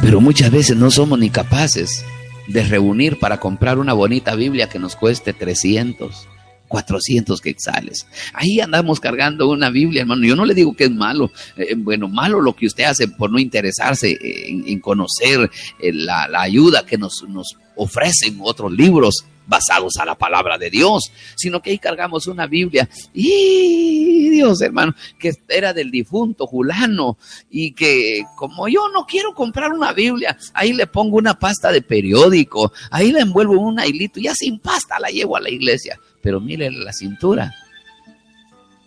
Pero 0.00 0.20
muchas 0.20 0.50
veces 0.50 0.76
no 0.76 0.90
somos 0.90 1.18
ni 1.18 1.30
capaces 1.30 2.04
de 2.46 2.64
reunir 2.64 3.18
para 3.18 3.38
comprar 3.38 3.78
una 3.78 3.92
bonita 3.92 4.34
Biblia 4.34 4.68
que 4.68 4.78
nos 4.78 4.96
cueste 4.96 5.32
300, 5.32 6.28
400 6.68 7.40
quetzales. 7.40 8.06
Ahí 8.32 8.60
andamos 8.60 9.00
cargando 9.00 9.48
una 9.48 9.70
Biblia, 9.70 10.02
hermano. 10.02 10.24
Yo 10.24 10.36
no 10.36 10.44
le 10.44 10.54
digo 10.54 10.74
que 10.74 10.84
es 10.84 10.90
malo. 10.90 11.30
Eh, 11.56 11.74
bueno, 11.76 12.08
malo 12.08 12.40
lo 12.40 12.54
que 12.54 12.66
usted 12.66 12.84
hace 12.84 13.08
por 13.08 13.30
no 13.30 13.38
interesarse 13.38 14.16
en, 14.20 14.80
conocer 14.80 15.50
eh, 15.80 15.92
la, 15.92 16.28
ayuda 16.40 16.86
que 16.86 16.96
nos, 16.96 17.24
nos 17.28 17.56
ofrecen 17.76 18.38
otros 18.40 18.72
libros 18.72 19.24
basados 19.50 19.98
a 19.98 20.06
la 20.06 20.14
palabra 20.14 20.56
de 20.56 20.70
Dios, 20.70 21.12
sino 21.36 21.60
que 21.60 21.70
ahí 21.70 21.78
cargamos 21.78 22.26
una 22.26 22.46
Biblia 22.46 22.88
y 23.12 24.30
Dios 24.30 24.62
hermano, 24.62 24.94
que 25.18 25.32
era 25.48 25.74
del 25.74 25.90
difunto 25.90 26.46
Julano 26.46 27.18
y 27.50 27.72
que 27.72 28.22
como 28.36 28.68
yo 28.68 28.88
no 28.94 29.04
quiero 29.04 29.34
comprar 29.34 29.72
una 29.72 29.92
Biblia, 29.92 30.38
ahí 30.54 30.72
le 30.72 30.86
pongo 30.86 31.18
una 31.18 31.38
pasta 31.38 31.72
de 31.72 31.82
periódico, 31.82 32.72
ahí 32.90 33.12
le 33.12 33.20
envuelvo 33.20 33.60
un 33.60 33.80
hilito, 33.80 34.20
ya 34.20 34.34
sin 34.34 34.60
pasta 34.60 34.98
la 35.00 35.08
llevo 35.08 35.36
a 35.36 35.40
la 35.40 35.50
iglesia, 35.50 35.98
pero 36.22 36.40
mire 36.40 36.70
la 36.70 36.92
cintura. 36.92 37.52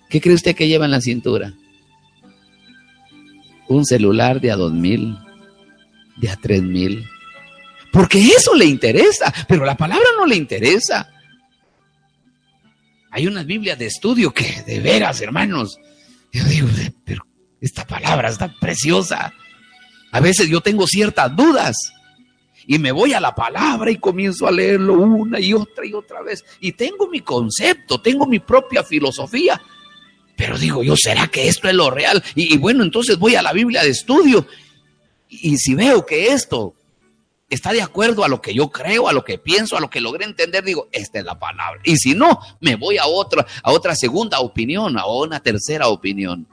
¿Qué 0.09 0.21
cree 0.21 0.35
usted 0.35 0.55
que 0.55 0.67
lleva 0.67 0.85
en 0.85 0.91
la 0.91 1.01
cintura? 1.01 1.53
Un 3.67 3.85
celular 3.85 4.39
de 4.39 4.51
a 4.51 4.55
dos 4.55 4.71
mil, 4.71 5.17
de 6.17 6.29
a 6.29 6.35
tres 6.37 6.61
mil 6.61 7.05
porque 7.93 8.25
eso 8.25 8.55
le 8.55 8.65
interesa, 8.65 9.31
pero 9.47 9.63
la 9.63 9.77
palabra 9.77 10.07
no 10.17 10.25
le 10.25 10.35
interesa. 10.35 11.11
Hay 13.11 13.27
unas 13.27 13.45
Biblias 13.45 13.77
de 13.77 13.85
estudio 13.85 14.33
que, 14.33 14.63
de 14.63 14.79
veras, 14.79 15.21
hermanos, 15.21 15.77
yo 16.31 16.43
digo, 16.45 16.67
pero 17.05 17.23
esta 17.61 17.85
palabra 17.85 18.29
está 18.29 18.51
preciosa. 18.59 19.31
A 20.11 20.19
veces 20.19 20.49
yo 20.49 20.61
tengo 20.61 20.87
ciertas 20.87 21.35
dudas 21.35 21.77
y 22.65 22.79
me 22.79 22.91
voy 22.91 23.13
a 23.13 23.19
la 23.19 23.35
palabra 23.35 23.91
y 23.91 23.97
comienzo 23.97 24.47
a 24.47 24.51
leerlo 24.51 24.95
una 24.95 25.39
y 25.39 25.53
otra 25.53 25.85
y 25.85 25.93
otra 25.93 26.23
vez. 26.23 26.43
Y 26.61 26.71
tengo 26.71 27.07
mi 27.07 27.19
concepto, 27.19 28.01
tengo 28.01 28.25
mi 28.25 28.39
propia 28.39 28.83
filosofía. 28.83 29.61
Pero 30.35 30.57
digo 30.57 30.81
yo, 30.81 30.95
¿será 30.97 31.27
que 31.27 31.47
esto 31.47 31.69
es 31.69 31.75
lo 31.75 31.91
real? 31.91 32.23
Y 32.33 32.57
bueno, 32.57 32.83
entonces 32.83 33.19
voy 33.19 33.35
a 33.35 33.43
la 33.43 33.53
Biblia 33.53 33.83
de 33.83 33.89
estudio. 33.89 34.47
Y 35.29 35.57
si 35.57 35.75
veo 35.75 36.03
que 36.07 36.29
esto 36.29 36.73
está 37.53 37.71
de 37.71 37.81
acuerdo 37.81 38.23
a 38.23 38.27
lo 38.27 38.41
que 38.41 38.53
yo 38.53 38.69
creo, 38.69 39.07
a 39.07 39.13
lo 39.13 39.23
que 39.23 39.37
pienso, 39.37 39.77
a 39.77 39.79
lo 39.79 39.89
que 39.89 40.01
logré 40.01 40.25
entender, 40.25 40.63
digo, 40.63 40.87
esta 40.91 41.19
es 41.19 41.25
la 41.25 41.37
palabra. 41.37 41.81
Y 41.83 41.97
si 41.97 42.15
no, 42.15 42.39
me 42.59 42.75
voy 42.75 42.97
a 42.97 43.05
otra, 43.05 43.45
a 43.61 43.71
otra 43.71 43.95
segunda 43.95 44.39
opinión, 44.39 44.97
a 44.97 45.05
una 45.05 45.39
tercera 45.39 45.87
opinión. 45.87 46.47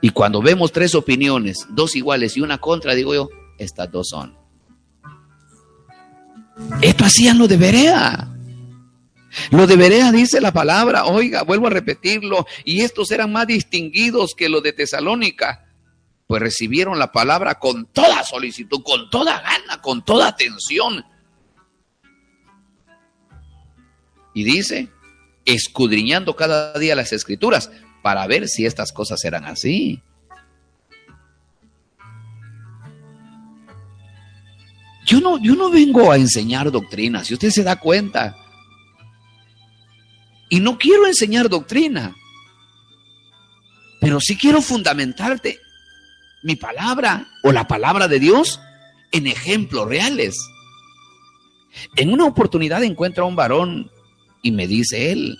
Y 0.00 0.10
cuando 0.10 0.42
vemos 0.42 0.72
tres 0.72 0.94
opiniones, 0.94 1.66
dos 1.70 1.96
iguales 1.96 2.36
y 2.36 2.40
una 2.40 2.58
contra, 2.58 2.94
digo 2.94 3.14
yo, 3.14 3.28
estas 3.58 3.90
dos 3.90 4.08
son. 4.08 4.36
Esto 6.80 7.04
hacían 7.04 7.38
lo 7.38 7.48
de 7.48 7.56
Berea. 7.56 8.32
Lo 9.50 9.66
de 9.66 9.76
Berea 9.76 10.12
dice 10.12 10.40
la 10.40 10.52
palabra, 10.52 11.06
oiga, 11.06 11.42
vuelvo 11.42 11.66
a 11.66 11.70
repetirlo, 11.70 12.46
y 12.64 12.82
estos 12.82 13.10
eran 13.10 13.32
más 13.32 13.46
distinguidos 13.46 14.34
que 14.34 14.48
los 14.48 14.62
de 14.62 14.72
Tesalónica 14.72 15.65
pues 16.26 16.42
recibieron 16.42 16.98
la 16.98 17.12
palabra 17.12 17.56
con 17.56 17.86
toda 17.86 18.24
solicitud, 18.24 18.82
con 18.82 19.08
toda 19.10 19.40
gana, 19.40 19.80
con 19.80 20.04
toda 20.04 20.28
atención. 20.28 21.04
Y 24.34 24.44
dice, 24.44 24.90
escudriñando 25.44 26.34
cada 26.34 26.76
día 26.78 26.96
las 26.96 27.12
escrituras 27.12 27.70
para 28.02 28.26
ver 28.26 28.48
si 28.48 28.66
estas 28.66 28.92
cosas 28.92 29.24
eran 29.24 29.44
así. 29.44 30.02
Yo 35.06 35.20
no, 35.20 35.38
yo 35.38 35.54
no 35.54 35.70
vengo 35.70 36.10
a 36.10 36.16
enseñar 36.16 36.72
doctrina, 36.72 37.24
si 37.24 37.34
usted 37.34 37.50
se 37.50 37.62
da 37.62 37.76
cuenta. 37.76 38.36
Y 40.50 40.58
no 40.58 40.76
quiero 40.76 41.06
enseñar 41.06 41.48
doctrina, 41.48 42.16
pero 44.00 44.20
sí 44.20 44.36
quiero 44.36 44.60
fundamentarte 44.60 45.60
mi 46.42 46.56
palabra 46.56 47.26
o 47.42 47.52
la 47.52 47.66
palabra 47.66 48.08
de 48.08 48.20
Dios 48.20 48.60
en 49.12 49.26
ejemplos 49.26 49.88
reales. 49.88 50.36
En 51.96 52.12
una 52.12 52.24
oportunidad 52.24 52.82
encuentro 52.82 53.24
a 53.24 53.28
un 53.28 53.36
varón 53.36 53.90
y 54.42 54.52
me 54.52 54.66
dice 54.66 55.12
él, 55.12 55.38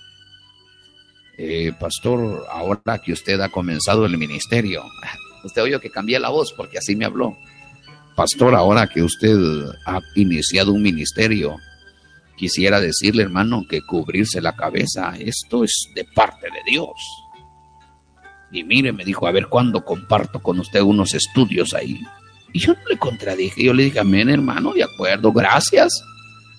eh, 1.38 1.72
pastor, 1.78 2.46
ahora 2.50 2.98
que 2.98 3.12
usted 3.12 3.40
ha 3.40 3.50
comenzado 3.50 4.06
el 4.06 4.16
ministerio, 4.16 4.84
usted 5.44 5.62
oyó 5.62 5.80
que 5.80 5.90
cambié 5.90 6.18
la 6.18 6.30
voz 6.30 6.52
porque 6.52 6.78
así 6.78 6.96
me 6.96 7.04
habló. 7.04 7.36
Pastor, 8.14 8.54
ahora 8.54 8.86
que 8.86 9.02
usted 9.02 9.36
ha 9.84 10.00
iniciado 10.14 10.72
un 10.72 10.82
ministerio, 10.82 11.58
quisiera 12.36 12.80
decirle, 12.80 13.22
hermano, 13.22 13.64
que 13.68 13.82
cubrirse 13.82 14.40
la 14.40 14.56
cabeza, 14.56 15.14
esto 15.18 15.64
es 15.64 15.90
de 15.94 16.04
parte 16.04 16.46
de 16.46 16.70
Dios. 16.70 16.92
Y 18.52 18.64
mire, 18.64 18.92
me 18.92 19.04
dijo, 19.04 19.26
a 19.26 19.32
ver 19.32 19.48
cuándo 19.48 19.84
comparto 19.84 20.40
con 20.40 20.58
usted 20.60 20.80
unos 20.80 21.14
estudios 21.14 21.74
ahí. 21.74 22.00
Y 22.52 22.60
yo 22.60 22.74
no 22.74 22.80
le 22.88 22.98
contradije, 22.98 23.64
yo 23.64 23.74
le 23.74 23.84
dije, 23.84 23.98
amén, 23.98 24.30
hermano, 24.30 24.72
de 24.72 24.84
acuerdo, 24.84 25.32
gracias. 25.32 26.02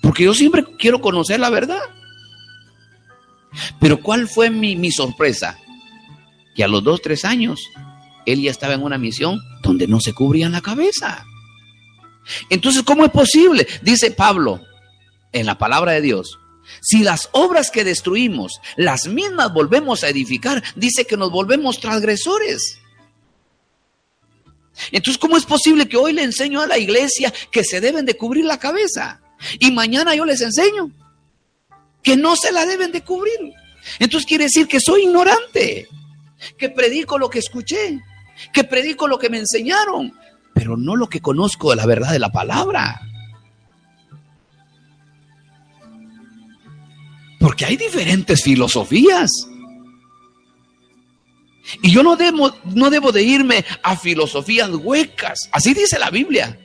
Porque 0.02 0.24
yo 0.24 0.34
siempre 0.34 0.64
quiero 0.78 1.00
conocer 1.00 1.40
la 1.40 1.50
verdad. 1.50 1.80
Pero 3.80 4.00
¿cuál 4.00 4.28
fue 4.28 4.50
mi, 4.50 4.76
mi 4.76 4.92
sorpresa? 4.92 5.58
Que 6.54 6.64
a 6.64 6.68
los 6.68 6.84
dos, 6.84 7.00
tres 7.02 7.24
años, 7.24 7.60
él 8.26 8.42
ya 8.42 8.50
estaba 8.50 8.74
en 8.74 8.82
una 8.82 8.98
misión 8.98 9.40
donde 9.62 9.86
no 9.86 10.00
se 10.00 10.12
cubría 10.12 10.48
la 10.48 10.60
cabeza. 10.60 11.24
Entonces, 12.50 12.82
¿cómo 12.82 13.04
es 13.04 13.10
posible? 13.10 13.66
Dice 13.82 14.10
Pablo 14.10 14.60
en 15.32 15.46
la 15.46 15.58
palabra 15.58 15.92
de 15.92 16.02
Dios, 16.02 16.38
si 16.80 17.02
las 17.02 17.28
obras 17.32 17.70
que 17.70 17.84
destruimos, 17.84 18.60
las 18.76 19.06
mismas 19.06 19.52
volvemos 19.52 20.04
a 20.04 20.08
edificar, 20.08 20.62
dice 20.76 21.06
que 21.06 21.16
nos 21.16 21.30
volvemos 21.30 21.80
transgresores. 21.80 22.78
Entonces, 24.92 25.18
¿cómo 25.18 25.36
es 25.36 25.44
posible 25.44 25.88
que 25.88 25.96
hoy 25.96 26.12
le 26.12 26.22
enseño 26.22 26.60
a 26.60 26.66
la 26.66 26.78
iglesia 26.78 27.32
que 27.50 27.64
se 27.64 27.80
deben 27.80 28.06
de 28.06 28.16
cubrir 28.16 28.44
la 28.44 28.58
cabeza? 28.58 29.20
Y 29.58 29.70
mañana 29.72 30.14
yo 30.14 30.24
les 30.24 30.40
enseño 30.40 30.90
que 32.02 32.16
no 32.16 32.36
se 32.36 32.52
la 32.52 32.64
deben 32.64 32.92
de 32.92 33.02
cubrir. 33.02 33.54
Entonces 33.98 34.26
quiere 34.26 34.44
decir 34.44 34.66
que 34.66 34.80
soy 34.80 35.02
ignorante, 35.02 35.88
que 36.56 36.68
predico 36.68 37.18
lo 37.18 37.28
que 37.28 37.40
escuché, 37.40 38.00
que 38.52 38.64
predico 38.64 39.08
lo 39.08 39.18
que 39.18 39.30
me 39.30 39.38
enseñaron, 39.38 40.12
pero 40.54 40.76
no 40.76 40.96
lo 40.96 41.08
que 41.08 41.20
conozco 41.20 41.70
de 41.70 41.76
la 41.76 41.86
verdad 41.86 42.12
de 42.12 42.18
la 42.18 42.30
palabra. 42.30 43.00
Porque 47.48 47.64
hay 47.64 47.78
diferentes 47.78 48.42
filosofías. 48.42 49.30
Y 51.80 51.90
yo 51.90 52.02
no 52.02 52.14
debo, 52.14 52.54
no 52.74 52.90
debo 52.90 53.10
de 53.10 53.22
irme 53.22 53.64
a 53.82 53.96
filosofías 53.96 54.68
huecas. 54.68 55.48
Así 55.50 55.72
dice 55.72 55.98
la 55.98 56.10
Biblia. 56.10 56.60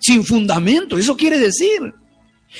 Sin 0.00 0.24
fundamento. 0.24 0.98
Eso 0.98 1.16
quiere 1.16 1.38
decir. 1.38 1.94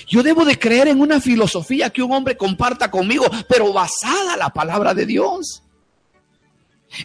Yo 0.06 0.22
debo 0.22 0.44
de 0.44 0.56
creer 0.56 0.86
en 0.86 1.00
una 1.00 1.20
filosofía 1.20 1.90
que 1.90 2.04
un 2.04 2.12
hombre 2.12 2.36
comparta 2.36 2.92
conmigo, 2.92 3.24
pero 3.48 3.72
basada 3.72 4.34
en 4.34 4.38
la 4.38 4.50
palabra 4.50 4.94
de 4.94 5.04
Dios. 5.04 5.64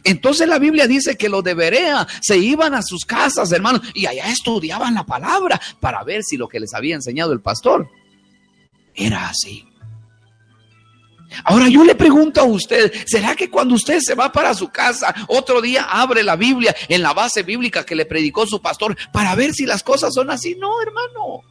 Entonces 0.04 0.48
la 0.48 0.60
Biblia 0.60 0.88
dice 0.88 1.16
que 1.16 1.30
los 1.30 1.44
de 1.44 1.54
Berea 1.54 2.08
se 2.22 2.38
iban 2.38 2.74
a 2.74 2.82
sus 2.82 3.06
casas, 3.06 3.52
hermanos, 3.52 3.82
y 3.94 4.06
allá 4.06 4.30
estudiaban 4.30 4.94
la 4.94 5.06
palabra 5.06 5.60
para 5.80 6.04
ver 6.04 6.24
si 6.24 6.38
lo 6.38 6.48
que 6.48 6.60
les 6.60 6.74
había 6.74 6.96
enseñado 6.96 7.34
el 7.34 7.42
pastor 7.42 7.90
era 8.96 9.30
así. 9.30 9.68
Ahora 11.44 11.68
yo 11.68 11.84
le 11.84 11.96
pregunto 11.96 12.40
a 12.40 12.46
usted, 12.46 12.94
¿será 13.06 13.36
que 13.36 13.50
cuando 13.50 13.76
usted 13.76 14.00
se 14.00 14.16
va 14.16 14.32
para 14.32 14.54
su 14.54 14.70
casa, 14.70 15.14
otro 15.28 15.62
día 15.62 15.84
abre 15.84 16.24
la 16.24 16.36
Biblia 16.36 16.76
en 16.88 17.02
la 17.02 17.14
base 17.14 17.44
bíblica 17.44 17.86
que 17.86 17.96
le 17.96 18.06
predicó 18.06 18.48
su 18.48 18.62
pastor 18.62 18.96
para 19.12 19.36
ver 19.36 19.54
si 19.54 19.66
las 19.66 19.84
cosas 19.84 20.14
son 20.14 20.30
así? 20.30 20.56
No, 20.56 20.82
hermano. 20.82 21.42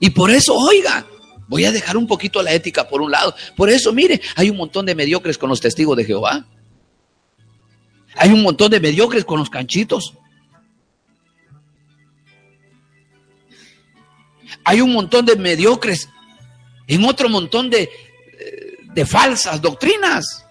Y 0.00 0.10
por 0.10 0.30
eso, 0.30 0.54
oiga, 0.54 1.06
Voy 1.52 1.66
a 1.66 1.70
dejar 1.70 1.98
un 1.98 2.06
poquito 2.06 2.42
la 2.42 2.54
ética 2.54 2.88
por 2.88 3.02
un 3.02 3.10
lado. 3.10 3.34
Por 3.54 3.68
eso, 3.68 3.92
mire, 3.92 4.22
hay 4.36 4.48
un 4.48 4.56
montón 4.56 4.86
de 4.86 4.94
mediocres 4.94 5.36
con 5.36 5.50
los 5.50 5.60
testigos 5.60 5.94
de 5.98 6.06
Jehová. 6.06 6.46
Hay 8.16 8.30
un 8.30 8.42
montón 8.42 8.70
de 8.70 8.80
mediocres 8.80 9.26
con 9.26 9.38
los 9.38 9.50
canchitos. 9.50 10.14
Hay 14.64 14.80
un 14.80 14.94
montón 14.94 15.26
de 15.26 15.36
mediocres 15.36 16.08
en 16.86 17.04
otro 17.04 17.28
montón 17.28 17.68
de, 17.68 17.90
de 18.94 19.04
falsas 19.04 19.60
doctrinas. 19.60 20.46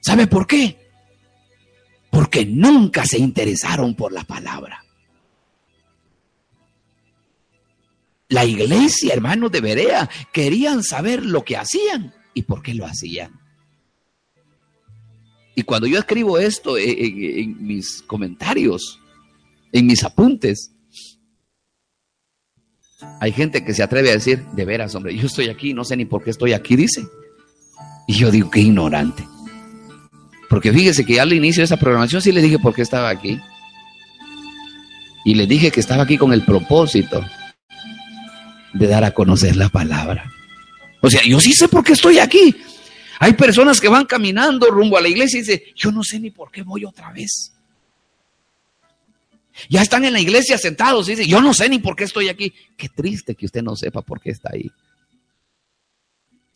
¿Sabe 0.00 0.28
por 0.28 0.46
qué? 0.46 0.78
Porque 2.08 2.46
nunca 2.46 3.04
se 3.04 3.18
interesaron 3.18 3.96
por 3.96 4.12
la 4.12 4.22
palabra. 4.22 4.83
La 8.34 8.44
iglesia, 8.44 9.14
hermanos 9.14 9.52
de 9.52 9.60
Berea, 9.60 10.10
querían 10.32 10.82
saber 10.82 11.24
lo 11.24 11.44
que 11.44 11.56
hacían 11.56 12.12
y 12.34 12.42
por 12.42 12.62
qué 12.62 12.74
lo 12.74 12.84
hacían. 12.84 13.30
Y 15.54 15.62
cuando 15.62 15.86
yo 15.86 16.00
escribo 16.00 16.36
esto 16.40 16.76
en, 16.76 17.64
mis 17.64 18.02
comentarios, 18.02 18.98
en 19.70 19.86
mis 19.86 20.02
apuntes, 20.02 20.72
Hay 23.20 23.30
gente 23.30 23.64
que 23.64 23.74
se 23.74 23.84
atreve 23.84 24.10
a 24.10 24.14
decir, 24.14 24.44
de 24.56 24.64
veras, 24.64 24.94
hombre, 24.96 25.14
yo 25.14 25.26
estoy 25.26 25.48
aquí, 25.48 25.72
no 25.72 25.84
sé 25.84 25.94
ni 25.96 26.04
por 26.04 26.24
qué 26.24 26.30
estoy 26.30 26.54
aquí, 26.54 26.74
dice. 26.74 27.06
Y 28.08 28.14
yo 28.14 28.32
digo, 28.32 28.50
qué 28.50 28.60
ignorante. 28.60 29.28
Porque 30.48 30.72
fíjese 30.72 31.04
que 31.04 31.20
al 31.20 31.32
inicio 31.32 31.60
de 31.60 31.66
esa 31.66 31.76
programación 31.76 32.20
sí 32.20 32.32
le 32.32 32.42
dije 32.42 32.58
por 32.58 32.74
qué 32.74 32.82
estaba 32.82 33.10
aquí. 33.10 33.40
Y 35.24 35.34
le 35.34 35.46
dije 35.46 35.70
que 35.70 35.80
estaba 35.80 36.02
aquí 36.02 36.18
con 36.18 36.32
el 36.32 36.44
propósito 36.44 37.22
de 38.74 38.86
dar 38.86 39.04
a 39.04 39.12
conocer 39.12 39.56
la 39.56 39.68
palabra. 39.68 40.30
O 41.00 41.08
sea, 41.08 41.22
yo 41.24 41.40
sí 41.40 41.52
sé 41.52 41.68
por 41.68 41.84
qué 41.84 41.92
estoy 41.92 42.18
aquí. 42.18 42.54
Hay 43.20 43.34
personas 43.34 43.80
que 43.80 43.88
van 43.88 44.04
caminando 44.04 44.70
rumbo 44.70 44.98
a 44.98 45.00
la 45.00 45.08
iglesia 45.08 45.38
y 45.38 45.42
dicen, 45.42 45.62
yo 45.76 45.92
no 45.92 46.02
sé 46.02 46.18
ni 46.18 46.30
por 46.30 46.50
qué 46.50 46.62
voy 46.62 46.84
otra 46.84 47.12
vez. 47.12 47.52
Ya 49.68 49.82
están 49.82 50.04
en 50.04 50.12
la 50.12 50.20
iglesia 50.20 50.58
sentados 50.58 51.08
y 51.08 51.12
dicen, 51.12 51.26
yo 51.26 51.40
no 51.40 51.54
sé 51.54 51.68
ni 51.68 51.78
por 51.78 51.94
qué 51.94 52.04
estoy 52.04 52.28
aquí. 52.28 52.52
Qué 52.76 52.88
triste 52.88 53.36
que 53.36 53.46
usted 53.46 53.62
no 53.62 53.76
sepa 53.76 54.02
por 54.02 54.20
qué 54.20 54.30
está 54.30 54.50
ahí. 54.52 54.70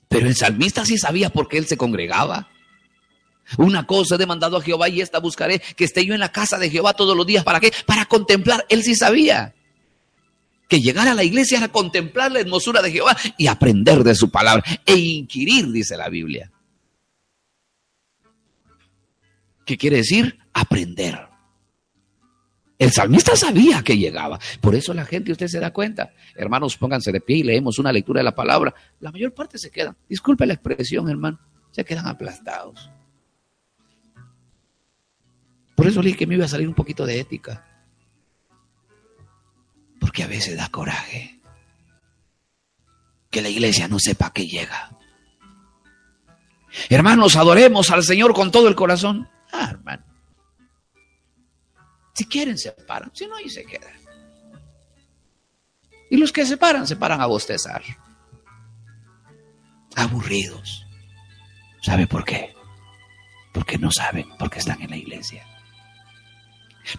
Pero 0.09 0.27
el 0.27 0.35
salmista 0.35 0.85
sí 0.85 0.99
sabía 0.99 1.31
por 1.31 1.49
qué 1.49 1.59
él 1.59 1.67
se 1.67 1.77
congregaba. 1.77 2.49
Una 3.57 3.87
cosa 3.87 4.17
he 4.17 4.19
demandado 4.19 4.57
a 4.57 4.63
Jehová 4.63 4.89
y 4.89 5.01
esta 5.01 5.21
buscaré, 5.21 5.61
que 5.77 5.85
esté 5.85 6.05
yo 6.05 6.13
en 6.13 6.21
la 6.21 6.33
casa 6.33 6.59
de 6.59 6.71
Jehová 6.71 6.95
todos 6.95 7.17
los 7.17 7.27
días. 7.27 7.45
¿Para 7.45 7.61
qué? 7.61 7.73
Para 7.87 8.07
contemplar. 8.07 8.67
Él 8.69 8.83
sí 8.83 8.95
sabía 8.97 9.55
que 10.69 10.81
llegar 10.81 11.09
a 11.09 11.15
la 11.15 11.25
iglesia 11.25 11.59
era 11.59 11.69
contemplar 11.69 12.31
la 12.31 12.41
hermosura 12.41 12.83
de 12.83 12.93
Jehová 12.93 13.17
y 13.37 13.47
aprender 13.47 14.05
de 14.05 14.15
su 14.15 14.31
palabra 14.31 14.63
e 14.85 14.97
inquirir, 14.97 15.73
dice 15.73 15.97
la 15.97 16.09
Biblia. 16.09 16.53
¿Qué 19.65 19.77
quiere 19.77 19.97
decir? 19.97 20.39
Aprender. 20.53 21.29
El 22.79 22.93
salmista 22.93 23.35
sabía 23.35 23.83
que 23.83 23.99
llegaba. 23.99 24.39
Por 24.61 24.75
eso 24.75 24.95
la 24.95 25.05
gente, 25.05 25.33
usted 25.33 25.49
se 25.49 25.59
da 25.59 25.73
cuenta. 25.73 26.13
Hermanos, 26.37 26.77
pónganse 26.77 27.11
de 27.11 27.21
pie 27.21 27.39
y 27.39 27.43
leemos 27.43 27.79
una 27.79 27.93
lectura 27.93 28.21
de 28.21 28.25
la 28.25 28.35
palabra. 28.35 28.73
La 29.01 29.11
mayor 29.11 29.35
parte 29.35 29.59
se 29.59 29.71
quedan. 29.71 29.97
Disculpe 30.09 30.47
la 30.47 30.55
expresión, 30.55 31.09
hermano. 31.11 31.41
Se 31.73 31.85
quedan 31.85 32.07
aplastados. 32.07 32.89
Por 35.75 35.87
eso 35.87 36.03
le 36.03 36.09
dije 36.09 36.19
que 36.19 36.27
me 36.27 36.37
iba 36.37 36.45
a 36.45 36.49
salir 36.49 36.69
un 36.69 36.75
poquito 36.75 37.05
de 37.05 37.19
ética. 37.19 37.68
Porque 40.01 40.23
a 40.23 40.27
veces 40.27 40.57
da 40.57 40.69
coraje 40.69 41.41
que 43.31 43.43
la 43.43 43.49
iglesia 43.49 43.89
no 43.89 43.99
sepa 43.99 44.33
que 44.33 44.47
llega. 44.47 44.91
Hermanos, 46.89 47.37
adoremos 47.37 47.91
al 47.91 48.03
Señor 48.05 48.35
con 48.35 48.51
todo 48.51 48.69
el 48.69 48.75
corazón. 48.75 49.29
Ah, 49.53 49.69
hermano. 49.71 50.05
Si 52.15 52.27
quieren, 52.27 52.59
se 52.59 52.73
paran. 52.73 53.11
Si 53.15 53.27
no, 53.27 53.37
ahí 53.37 53.49
se 53.49 53.65
quedan. 53.65 53.95
Y 56.11 56.17
los 56.17 56.33
que 56.33 56.47
se 56.47 56.57
paran, 56.57 56.87
se 56.87 56.97
paran 56.97 57.21
a 57.21 57.27
bostezar. 57.27 57.83
Aburridos. 59.95 60.87
¿Sabe 61.83 62.07
por 62.07 62.25
qué? 62.25 62.55
Porque 63.53 63.79
no 63.79 63.91
saben, 63.91 64.27
porque 64.39 64.59
están 64.59 64.81
en 64.83 64.91
la 64.91 64.97
iglesia. 64.97 65.47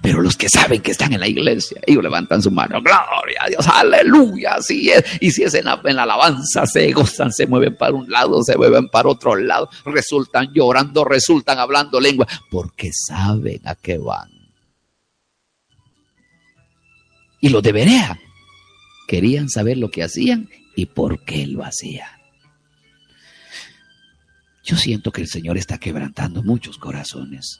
Pero 0.02 0.22
los 0.22 0.36
que 0.38 0.50
saben 0.50 0.82
que 0.82 0.92
están 0.92 1.14
en 1.14 1.20
la 1.20 1.28
iglesia, 1.28 1.82
ellos 1.86 2.04
levantan 2.04 2.42
su 2.42 2.52
mano, 2.52 2.82
gloria 2.82 3.40
a 3.42 3.50
Dios, 3.50 3.68
aleluya, 3.68 4.56
así 4.56 4.90
es. 4.90 5.04
Y 5.20 5.32
si 5.32 5.44
es 5.44 5.54
en 5.56 5.66
la, 5.66 5.74
alabanza, 5.74 6.66
se 6.66 6.92
gozan, 6.92 7.32
se 7.32 7.48
mueven 7.48 7.76
para 7.76 7.94
un 7.94 8.10
lado, 8.10 8.44
se 8.44 8.56
mueven 8.58 8.90
para 8.90 9.10
otro 9.10 9.36
lado, 9.36 9.70
resultan 9.86 10.52
llorando, 10.54 11.04
resultan 11.06 11.60
hablando 11.60 12.00
lengua, 12.00 12.28
porque 12.50 12.92
saben 12.94 13.62
a 13.66 13.76
qué 13.76 13.98
van. 13.98 14.30
Y 17.42 17.50
los 17.50 17.64
de 17.64 17.72
Berea 17.72 18.20
querían 19.08 19.50
saber 19.50 19.78
lo 19.78 19.90
que 19.90 20.04
hacían 20.04 20.50
y 20.76 20.88
por 20.88 21.24
qué 21.24 21.48
lo 21.48 21.64
hacían. 21.64 22.10
Yo 24.64 24.76
siento 24.76 25.12
que 25.12 25.22
el 25.22 25.28
Señor 25.28 25.58
está 25.58 25.80
quebrantando 25.80 26.44
muchos 26.44 26.78
corazones. 26.78 27.60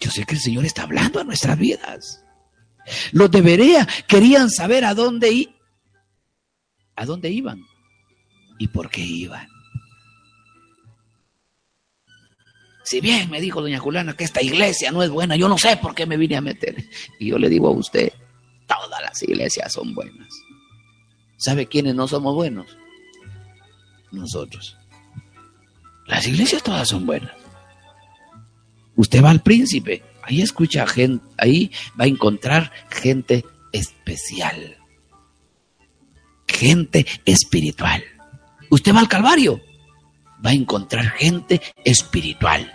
Yo 0.00 0.10
sé 0.10 0.24
que 0.24 0.34
el 0.34 0.40
Señor 0.40 0.64
está 0.64 0.82
hablando 0.82 1.20
a 1.20 1.24
nuestras 1.24 1.58
vidas. 1.58 2.24
Los 3.12 3.30
de 3.30 3.42
Berea 3.42 3.86
querían 4.08 4.50
saber 4.50 4.84
a 4.84 4.94
dónde, 4.94 5.54
a 6.96 7.04
dónde 7.04 7.30
iban 7.30 7.62
y 8.58 8.68
por 8.68 8.90
qué 8.90 9.02
iban. 9.02 9.46
Si 12.82 13.00
bien 13.00 13.30
me 13.30 13.40
dijo 13.40 13.60
doña 13.60 13.78
Juliana 13.78 14.16
que 14.16 14.24
esta 14.24 14.42
iglesia 14.42 14.90
no 14.90 15.02
es 15.02 15.10
buena, 15.10 15.36
yo 15.36 15.48
no 15.48 15.58
sé 15.58 15.76
por 15.76 15.94
qué 15.94 16.06
me 16.06 16.16
vine 16.16 16.36
a 16.36 16.40
meter. 16.40 16.82
Y 17.20 17.28
yo 17.28 17.38
le 17.38 17.48
digo 17.48 17.68
a 17.68 17.72
usted, 17.72 18.12
todas 18.66 19.02
las 19.02 19.22
iglesias 19.22 19.72
son 19.72 19.94
buenas. 19.94 20.28
¿Sabe 21.36 21.66
quiénes 21.66 21.94
no 21.94 22.08
somos 22.08 22.34
buenos? 22.34 22.76
Nosotros. 24.10 24.76
Las 26.06 26.26
iglesias 26.26 26.62
todas 26.62 26.88
son 26.88 27.06
buenas. 27.06 27.39
Usted 29.00 29.24
va 29.24 29.30
al 29.30 29.40
príncipe, 29.40 30.02
ahí 30.22 30.42
escucha 30.42 30.86
gente, 30.86 31.24
ahí 31.38 31.72
va 31.98 32.04
a 32.04 32.06
encontrar 32.06 32.70
gente 32.90 33.46
especial, 33.72 34.76
gente 36.46 37.06
espiritual. 37.24 38.04
Usted 38.68 38.94
va 38.94 39.00
al 39.00 39.08
Calvario, 39.08 39.62
va 40.44 40.50
a 40.50 40.52
encontrar 40.52 41.12
gente 41.12 41.62
espiritual. 41.82 42.70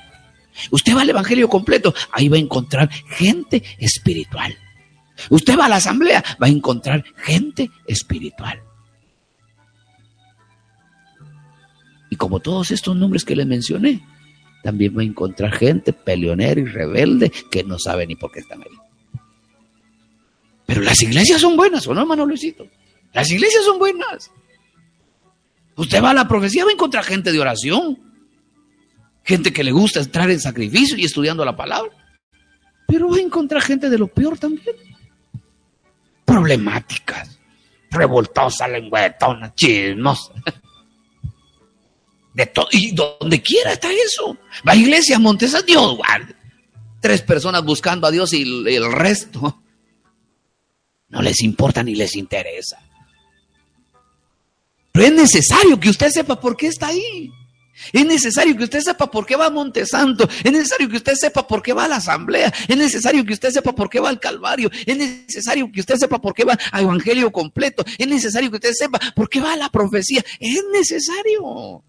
Usted 0.71 0.95
va 0.95 1.01
al 1.01 1.11
Evangelio 1.11 1.47
completo, 1.47 1.93
ahí 2.11 2.27
va 2.27 2.37
a 2.37 2.39
encontrar 2.39 2.89
gente 2.89 3.61
espiritual. 3.77 4.57
Usted 5.29 5.59
va 5.59 5.65
a 5.65 5.69
la 5.69 5.75
asamblea, 5.75 6.23
va 6.41 6.47
a 6.47 6.49
encontrar 6.49 7.05
gente 7.17 7.69
espiritual. 7.85 8.63
Y 12.09 12.15
como 12.15 12.39
todos 12.39 12.71
estos 12.71 12.95
nombres 12.95 13.23
que 13.23 13.35
le 13.35 13.45
mencioné, 13.45 14.01
también 14.65 14.97
va 14.97 15.01
a 15.03 15.05
encontrar 15.05 15.51
gente 15.51 15.93
peleonera 15.93 16.59
y 16.59 16.65
rebelde 16.65 17.31
que 17.51 17.63
no 17.63 17.77
sabe 17.77 18.07
ni 18.07 18.15
por 18.15 18.31
qué 18.31 18.39
están 18.39 18.63
ahí. 18.63 19.19
Pero 20.65 20.81
las 20.81 20.99
iglesias 21.03 21.39
son 21.39 21.55
buenas, 21.55 21.85
¿o 21.85 21.93
no, 21.93 22.01
hermano 22.01 22.25
Luisito? 22.25 22.67
Las 23.13 23.29
iglesias 23.29 23.63
son 23.63 23.77
buenas. 23.77 24.31
Usted 25.75 26.03
va 26.03 26.09
a 26.09 26.13
la 26.15 26.27
profecía, 26.27 26.63
va 26.65 26.71
a 26.71 26.73
encontrar 26.73 27.03
gente 27.03 27.31
de 27.31 27.39
oración, 27.39 27.99
gente 29.23 29.53
que 29.53 29.63
le 29.63 29.71
gusta 29.71 29.99
entrar 29.99 30.31
en 30.31 30.39
sacrificio 30.39 30.97
y 30.97 31.05
estudiando 31.05 31.45
la 31.45 31.55
palabra. 31.55 31.91
Pero 32.87 33.07
va 33.07 33.17
a 33.17 33.21
encontrar 33.21 33.61
gente 33.61 33.87
de 33.87 33.99
lo 33.99 34.07
peor 34.07 34.39
también. 34.39 34.75
Problemáticas, 36.25 37.39
revoltosas, 37.91 38.67
lengüetonas, 38.67 39.53
chismosas. 39.53 40.33
Y 42.71 42.93
donde 42.93 43.41
quiera 43.41 43.73
está 43.73 43.89
eso. 43.91 44.37
Va 44.67 44.73
a 44.73 44.75
iglesia, 44.75 45.19
Montesa, 45.19 45.61
Dios 45.61 45.95
guarde. 45.95 46.35
Tres 47.01 47.21
personas 47.21 47.63
buscando 47.63 48.07
a 48.07 48.11
Dios 48.11 48.33
y 48.33 48.41
el 48.41 48.91
resto 48.91 49.61
no 51.09 51.21
les 51.21 51.41
importa 51.41 51.83
ni 51.83 51.95
les 51.95 52.15
interesa. 52.15 52.79
Pero 54.91 55.07
es 55.07 55.13
necesario 55.13 55.79
que 55.79 55.89
usted 55.89 56.09
sepa 56.09 56.39
por 56.39 56.55
qué 56.55 56.67
está 56.67 56.87
ahí. 56.87 57.31
Es 57.91 58.05
necesario 58.05 58.55
que 58.55 58.63
usted 58.63 58.79
sepa 58.79 59.11
por 59.11 59.25
qué 59.25 59.35
va 59.35 59.47
a 59.47 59.49
Montesanto. 59.49 60.27
Es 60.43 60.51
necesario 60.51 60.89
que 60.89 60.97
usted 60.97 61.15
sepa 61.15 61.45
por 61.45 61.61
qué 61.61 61.73
va 61.73 61.83
a 61.83 61.87
la 61.89 61.97
asamblea. 61.97 62.51
Es 62.67 62.77
necesario 62.77 63.25
que 63.25 63.33
usted 63.33 63.51
sepa 63.51 63.73
por 63.73 63.89
qué 63.89 63.99
va 63.99 64.09
al 64.09 64.19
Calvario. 64.19 64.71
Es 64.85 64.97
necesario 64.97 65.69
que 65.71 65.81
usted 65.81 65.97
sepa 65.97 66.19
por 66.21 66.33
qué 66.33 66.45
va 66.45 66.57
al 66.71 66.83
Evangelio 66.83 67.31
completo. 67.31 67.83
Es 67.97 68.07
necesario 68.07 68.49
que 68.49 68.55
usted 68.55 68.73
sepa 68.73 68.99
por 69.13 69.29
qué 69.29 69.41
va 69.41 69.53
a 69.53 69.57
la 69.57 69.69
profecía. 69.69 70.23
Es 70.39 70.63
necesario. 70.71 71.83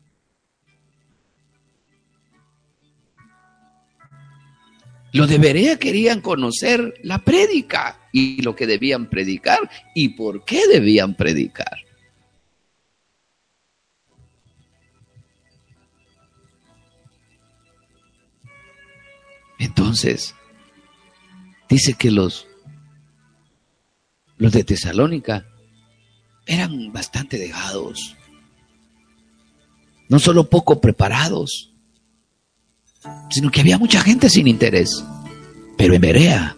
Lo 5.17 5.27
debería 5.27 5.79
querían 5.79 6.21
conocer 6.21 6.93
la 7.03 7.21
prédica 7.21 8.07
y 8.13 8.43
lo 8.43 8.55
que 8.55 8.67
debían 8.67 9.09
predicar 9.09 9.59
y 9.95 10.11
por 10.11 10.45
qué 10.45 10.69
debían 10.69 11.15
predicar. 11.15 11.79
Entonces, 19.59 20.35
dice 21.71 21.95
que 21.95 22.11
los, 22.11 22.47
los 24.37 24.53
de 24.53 24.65
Tesalónica 24.65 25.47
eran 26.45 26.93
bastante 26.93 27.39
dejados, 27.39 28.17
no 30.11 30.19
solo 30.19 30.51
poco 30.51 30.79
preparados, 30.79 31.73
sino 33.31 33.51
que 33.51 33.61
había 33.61 33.79
mucha 33.79 34.01
gente 34.01 34.29
sin 34.29 34.47
interés. 34.47 35.05
Pero 35.77 35.95
en 35.95 36.01
Berea, 36.01 36.57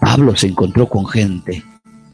Pablo 0.00 0.36
se 0.36 0.48
encontró 0.48 0.88
con 0.88 1.06
gente. 1.06 1.62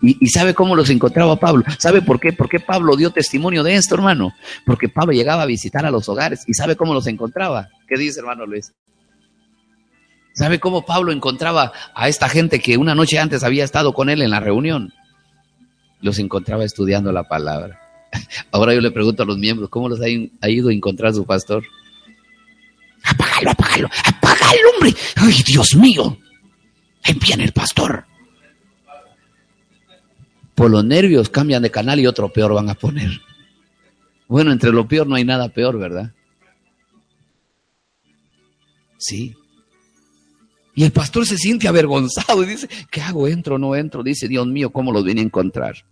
¿Y, 0.03 0.29
sabe 0.29 0.53
cómo 0.53 0.77
los 0.77 0.91
encontraba 0.91 1.37
Pablo? 1.37 1.64
¿Sabe 1.79 2.03
por 2.03 2.20
qué? 2.20 2.33
¿Por 2.33 2.49
qué 2.49 2.61
Pablo 2.61 2.95
dio 2.95 3.11
testimonio 3.11 3.62
de 3.62 3.77
esto, 3.77 3.95
hermano? 3.95 4.35
Porque 4.66 4.89
Pablo 4.89 5.12
llegaba 5.12 5.43
a 5.43 5.47
visitar 5.47 5.87
a 5.87 5.91
los 5.91 6.09
hogares. 6.11 6.45
¿Y 6.47 6.53
sabe 6.53 6.77
cómo 6.77 6.93
los 6.93 7.07
encontraba? 7.07 7.68
¿Qué 7.89 7.97
dice, 7.97 8.20
hermano 8.20 8.45
Luis? 8.45 8.72
¿Sabe 10.35 10.61
cómo 10.61 10.85
Pablo 10.85 11.12
encontraba 11.12 11.72
a 11.95 12.09
esta 12.09 12.29
gente 12.29 12.61
que 12.61 12.77
una 12.77 12.95
noche 12.95 13.18
antes 13.18 13.45
había 13.45 13.64
estado 13.64 13.95
con 13.95 14.11
él 14.11 14.20
en 14.20 14.31
la 14.31 14.41
reunión? 14.41 14.93
Los 16.01 16.18
encontraba 16.18 16.64
estudiando 16.64 17.12
la 17.12 17.25
palabra. 17.25 17.81
Ahora 18.51 18.75
yo 18.75 18.81
le 18.81 18.91
pregunto 18.91 19.22
a 19.22 19.27
los 19.27 19.39
miembros, 19.39 19.70
¿cómo 19.70 19.89
los 19.89 20.01
ha, 20.01 20.09
ido 20.09 20.68
a 20.68 20.72
encontrar 20.72 21.14
su 21.14 21.25
pastor? 21.25 21.64
Apágalo, 23.35 23.51
apágalo, 23.51 23.91
apágalo, 24.05 24.70
hombre. 24.74 24.95
Ay, 25.16 25.43
Dios 25.47 25.74
mío. 25.76 26.18
Ahí 27.03 27.14
viene 27.14 27.45
el 27.45 27.53
pastor. 27.53 28.07
Por 30.55 30.70
los 30.70 30.85
nervios 30.85 31.28
cambian 31.28 31.62
de 31.62 31.70
canal 31.70 31.99
y 31.99 32.07
otro 32.07 32.32
peor 32.32 32.55
van 32.55 32.70
a 32.70 32.74
poner. 32.74 33.20
Bueno, 34.28 34.53
entre 34.53 34.70
lo 34.70 34.87
peor 34.87 35.07
no 35.07 35.16
hay 35.16 35.24
nada 35.24 35.49
peor, 35.49 35.78
¿verdad? 35.78 36.12
Sí. 38.99 39.35
Y 40.76 40.85
el 40.85 40.93
pastor 40.93 41.26
se 41.26 41.37
siente 41.37 41.68
avergonzado 41.68 42.43
y 42.43 42.47
dice, 42.47 42.68
¿qué 42.91 43.01
hago? 43.01 43.28
¿Entro 43.28 43.57
o 43.57 43.59
no 43.59 43.76
entro? 43.76 44.03
Dice, 44.03 44.28
Dios 44.28 44.47
mío, 44.47 44.70
¿cómo 44.70 44.93
los 44.93 45.05
vine 45.05 45.20
a 45.20 45.24
encontrar? 45.24 45.85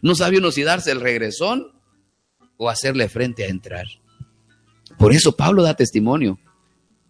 No 0.00 0.14
sabe 0.14 0.38
uno 0.38 0.52
si 0.52 0.62
darse 0.62 0.92
el 0.92 1.00
regresón 1.00 1.72
o 2.56 2.70
hacerle 2.70 3.08
frente 3.08 3.44
a 3.44 3.48
entrar. 3.48 3.86
Por 4.98 5.12
eso 5.12 5.36
Pablo 5.36 5.62
da 5.62 5.74
testimonio 5.74 6.38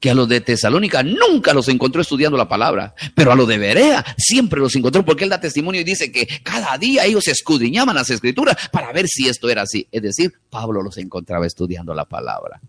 que 0.02 0.10
a 0.10 0.14
los 0.14 0.28
de 0.28 0.40
Tesalónica 0.40 1.04
nunca 1.04 1.54
los 1.54 1.68
encontró 1.68 2.02
estudiando 2.02 2.36
la 2.36 2.48
palabra, 2.48 2.92
pero 3.14 3.30
a 3.30 3.36
los 3.36 3.46
de 3.46 3.56
Berea 3.56 4.04
siempre 4.18 4.58
los 4.58 4.74
encontró 4.74 5.04
porque 5.04 5.22
él 5.22 5.30
da 5.30 5.38
testimonio 5.38 5.80
y 5.80 5.84
dice 5.84 6.10
que 6.10 6.26
cada 6.42 6.76
día 6.76 7.04
ellos 7.04 7.28
escudriñaban 7.28 7.94
las 7.94 8.10
escrituras 8.10 8.56
para 8.72 8.92
ver 8.92 9.06
si 9.06 9.28
esto 9.28 9.48
era 9.48 9.62
así. 9.62 9.86
Es 9.92 10.02
decir, 10.02 10.32
Pablo 10.50 10.82
los 10.82 10.98
encontraba 10.98 11.46
estudiando 11.46 11.94
la 11.94 12.04
palabra. 12.04 12.60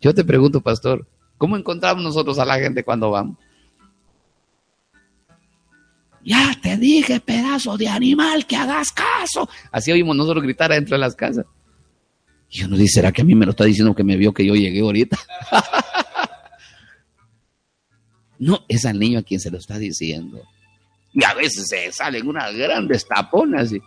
Yo 0.00 0.14
te 0.14 0.24
pregunto, 0.24 0.60
pastor, 0.60 1.08
¿cómo 1.38 1.56
encontramos 1.56 2.04
nosotros 2.04 2.38
a 2.38 2.44
la 2.44 2.60
gente 2.60 2.84
cuando 2.84 3.10
vamos? 3.10 3.36
Ya 6.24 6.56
te 6.62 6.76
dije, 6.76 7.18
pedazo 7.18 7.76
de 7.76 7.88
animal, 7.88 8.46
que 8.46 8.54
hagas 8.54 8.92
caso. 8.92 9.48
Así 9.72 9.90
oímos 9.90 10.14
nosotros 10.14 10.44
gritar 10.44 10.70
adentro 10.70 10.94
de 10.94 11.00
las 11.00 11.16
casas. 11.16 11.46
Y 12.50 12.64
uno 12.64 12.76
dice, 12.76 12.94
¿será 12.94 13.12
que 13.12 13.22
a 13.22 13.24
mí 13.24 13.34
me 13.34 13.46
lo 13.46 13.52
está 13.52 13.64
diciendo 13.64 13.94
que 13.94 14.02
me 14.02 14.16
vio 14.16 14.34
que 14.34 14.44
yo 14.44 14.54
llegué 14.54 14.80
ahorita? 14.80 15.16
no, 18.40 18.64
es 18.68 18.84
al 18.84 18.98
niño 18.98 19.20
a 19.20 19.22
quien 19.22 19.38
se 19.38 19.50
lo 19.50 19.58
está 19.58 19.78
diciendo. 19.78 20.42
Y 21.12 21.24
a 21.24 21.34
veces 21.34 21.68
se 21.68 21.92
salen 21.92 22.26
unas 22.26 22.52
grandes 22.54 23.06
taponas 23.06 23.72
y, 23.72 23.80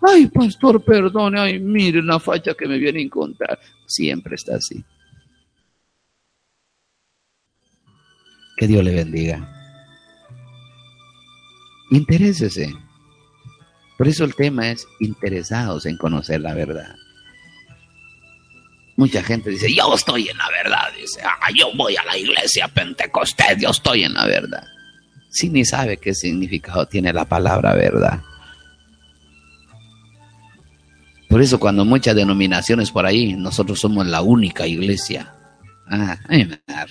ay, 0.00 0.26
pastor, 0.28 0.82
perdone, 0.82 1.38
ay, 1.38 1.58
mire 1.58 2.02
la 2.02 2.18
facha 2.18 2.54
que 2.54 2.66
me 2.66 2.78
viene 2.78 3.00
a 3.00 3.02
encontrar. 3.02 3.58
Siempre 3.86 4.36
está 4.36 4.56
así. 4.56 4.82
Que 8.56 8.66
Dios 8.66 8.82
le 8.82 8.94
bendiga. 8.94 9.52
Interésese. 11.90 12.74
Por 13.98 14.08
eso 14.08 14.24
el 14.24 14.34
tema 14.34 14.70
es 14.70 14.86
interesados 15.00 15.84
en 15.84 15.98
conocer 15.98 16.40
la 16.40 16.54
verdad. 16.54 16.96
Mucha 18.96 19.22
gente 19.22 19.50
dice, 19.50 19.72
yo 19.74 19.94
estoy 19.94 20.28
en 20.28 20.38
la 20.38 20.48
verdad. 20.50 20.88
Dice, 20.98 21.20
ah, 21.22 21.50
yo 21.54 21.70
voy 21.74 21.96
a 21.96 22.04
la 22.04 22.16
iglesia 22.16 22.68
Pentecostés, 22.68 23.58
yo 23.60 23.70
estoy 23.70 24.04
en 24.04 24.14
la 24.14 24.26
verdad. 24.26 24.64
Si 25.30 25.50
ni 25.50 25.64
sabe 25.64 25.98
qué 25.98 26.14
significado 26.14 26.86
tiene 26.86 27.12
la 27.12 27.26
palabra 27.26 27.74
verdad. 27.74 28.22
Por 31.28 31.42
eso 31.42 31.58
cuando 31.58 31.84
muchas 31.84 32.16
denominaciones 32.16 32.90
por 32.90 33.04
ahí, 33.04 33.34
nosotros 33.34 33.80
somos 33.80 34.06
la 34.06 34.22
única 34.22 34.66
iglesia. 34.66 35.34
Ah, 35.88 36.18
a 36.24 36.32
me 36.32 36.60
da 36.66 36.86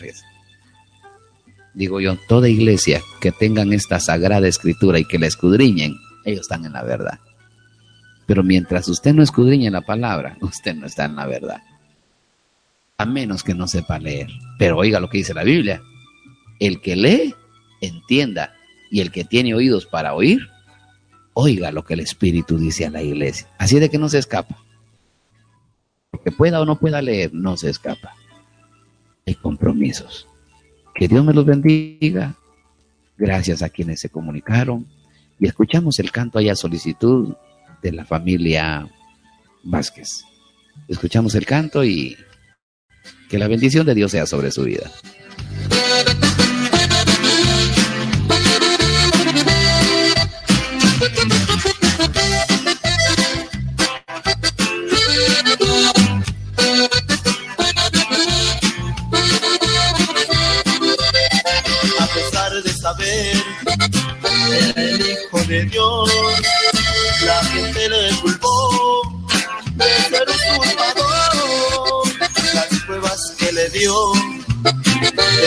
digo 1.75 1.99
yo, 1.99 2.17
toda 2.27 2.49
iglesia 2.49 3.01
que 3.19 3.31
tengan 3.31 3.73
esta 3.73 3.99
sagrada 3.99 4.47
escritura 4.47 4.99
y 4.99 5.05
que 5.05 5.19
la 5.19 5.27
escudriñen, 5.27 5.97
ellos 6.23 6.41
están 6.41 6.65
en 6.65 6.73
la 6.73 6.83
verdad. 6.83 7.19
Pero 8.25 8.43
mientras 8.43 8.87
usted 8.87 9.13
no 9.13 9.21
escudriñe 9.21 9.69
la 9.69 9.81
palabra, 9.81 10.37
usted 10.41 10.73
no 10.75 10.87
está 10.87 11.05
en 11.05 11.15
la 11.15 11.27
verdad. 11.27 11.61
A 12.97 13.05
menos 13.05 13.43
que 13.43 13.53
no 13.53 13.67
sepa 13.67 13.99
leer. 13.99 14.29
Pero 14.57 14.77
oiga 14.77 14.99
lo 14.99 15.09
que 15.09 15.17
dice 15.17 15.33
la 15.33 15.43
Biblia. 15.43 15.81
El 16.59 16.81
que 16.81 16.95
lee, 16.95 17.35
entienda. 17.81 18.53
Y 18.89 19.01
el 19.01 19.11
que 19.11 19.25
tiene 19.25 19.53
oídos 19.53 19.85
para 19.85 20.13
oír, 20.13 20.49
oiga 21.33 21.71
lo 21.71 21.83
que 21.83 21.95
el 21.95 21.99
Espíritu 21.99 22.57
dice 22.57 22.85
a 22.85 22.89
la 22.89 23.01
iglesia. 23.01 23.47
Así 23.57 23.79
de 23.79 23.89
que 23.89 23.97
no 23.97 24.07
se 24.07 24.19
escapa. 24.19 24.57
Porque 26.11 26.31
pueda 26.31 26.61
o 26.61 26.65
no 26.65 26.79
pueda 26.79 27.01
leer, 27.01 27.33
no 27.33 27.57
se 27.57 27.69
escapa. 27.69 28.13
Hay 29.27 29.35
compromisos. 29.35 30.27
Que 30.93 31.07
Dios 31.07 31.25
me 31.25 31.33
los 31.33 31.45
bendiga. 31.45 32.35
Gracias 33.17 33.61
a 33.61 33.69
quienes 33.69 33.99
se 33.99 34.09
comunicaron. 34.09 34.87
Y 35.39 35.47
escuchamos 35.47 35.99
el 35.99 36.11
canto 36.11 36.39
allá 36.39 36.55
solicitud 36.55 37.35
de 37.81 37.91
la 37.91 38.05
familia 38.05 38.87
Vázquez. 39.63 40.23
Escuchamos 40.87 41.35
el 41.35 41.45
canto 41.45 41.83
y 41.83 42.15
que 43.29 43.37
la 43.37 43.47
bendición 43.47 43.85
de 43.85 43.95
Dios 43.95 44.11
sea 44.11 44.25
sobre 44.25 44.51
su 44.51 44.63
vida. 44.63 44.91
el 64.75 65.01
Hijo 65.01 65.39
de 65.47 65.65
Dios. 65.65 66.54
Dios, 73.79 74.17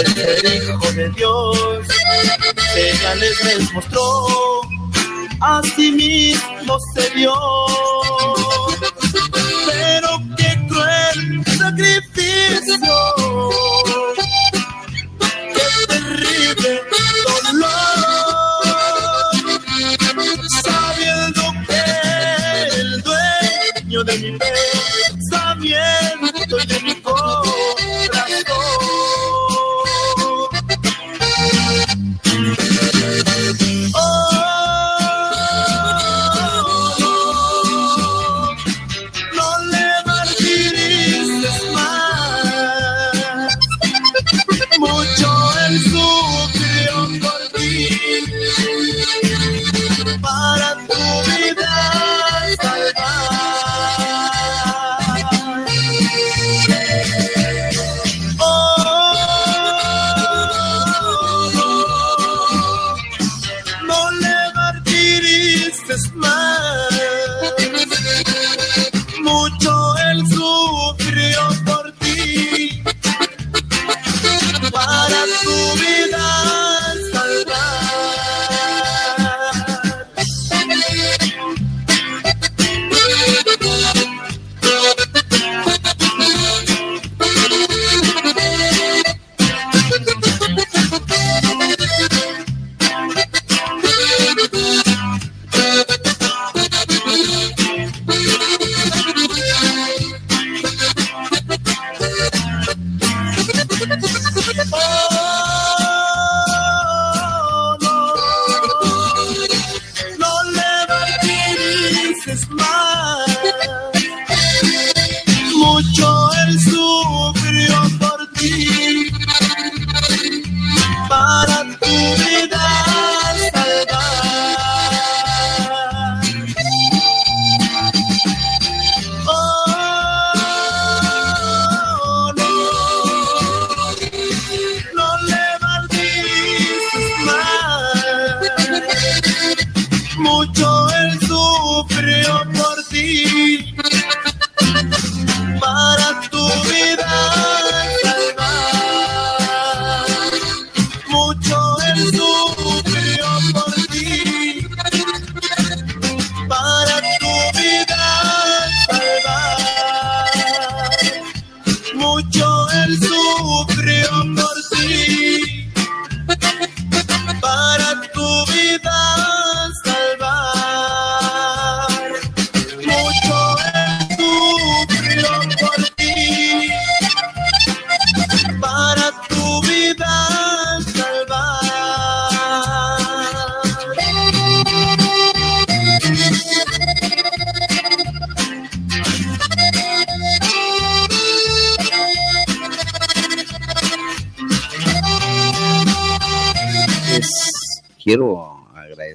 desde 0.04 0.36
el 0.36 0.70
Hijo 0.70 0.92
de 0.92 1.08
Dios, 1.10 1.86
señales 2.74 3.44
les 3.44 3.72
mostró, 3.72 4.60
a 5.40 5.62
sí 5.74 5.92
mismo 5.92 6.78
se 6.94 7.08
dio. 7.10 7.32
Pero 9.66 10.20
qué 10.36 10.58
cruel 10.68 11.42
sacrificio, 11.56 12.96
qué 15.54 15.86
terrible 15.86 16.82
dolor, 17.24 17.88
sabiendo 20.62 21.42
que 21.66 21.82
el 22.78 23.02
dueño 23.02 24.04
de 24.04 24.18
mi 24.18 24.38
fe 24.38 24.67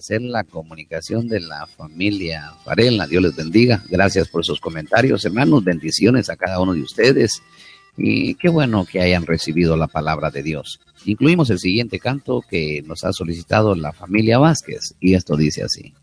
agradecer 0.03 0.21
la 0.21 0.43
comunicación 0.43 1.27
de 1.29 1.39
la 1.39 1.65
familia 1.65 2.53
Varela. 2.65 3.07
Dios 3.07 3.23
les 3.23 3.35
bendiga. 3.35 3.81
Gracias 3.89 4.27
por 4.27 4.43
sus 4.43 4.59
comentarios, 4.59 5.23
hermanos. 5.23 5.63
Bendiciones 5.63 6.29
a 6.29 6.35
cada 6.35 6.59
uno 6.59 6.73
de 6.73 6.81
ustedes. 6.81 7.41
Y 7.95 8.35
qué 8.35 8.49
bueno 8.49 8.85
que 8.85 9.01
hayan 9.01 9.25
recibido 9.25 9.77
la 9.77 9.87
palabra 9.87 10.29
de 10.29 10.43
Dios. 10.43 10.81
Incluimos 11.05 11.49
el 11.51 11.59
siguiente 11.59 11.99
canto 11.99 12.41
que 12.41 12.83
nos 12.85 13.03
ha 13.05 13.13
solicitado 13.13 13.75
la 13.75 13.93
familia 13.93 14.39
Vázquez. 14.39 14.93
Y 14.99 15.13
esto 15.13 15.37
dice 15.37 15.63
así. 15.63 15.93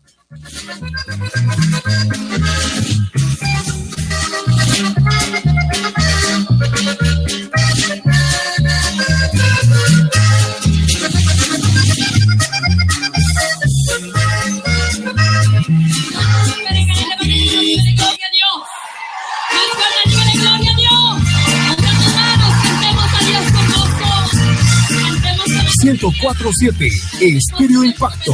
1047 26.09 26.87
Estéreo 27.21 27.83
Impacto. 27.83 28.33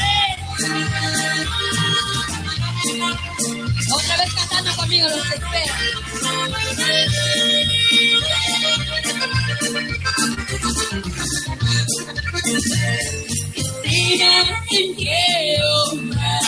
conmigo 4.91 5.07
los 5.07 5.25
en 14.71 14.95
Jehová, 14.97 16.39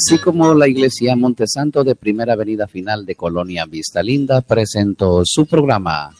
Así 0.00 0.16
como 0.16 0.54
la 0.54 0.66
iglesia 0.66 1.14
Montesanto 1.14 1.84
de 1.84 1.94
Primera 1.94 2.32
Avenida 2.32 2.66
Final 2.66 3.04
de 3.04 3.16
Colonia 3.16 3.66
Vista 3.66 4.02
Linda 4.02 4.40
presentó 4.40 5.20
su 5.26 5.44
programa 5.44 6.10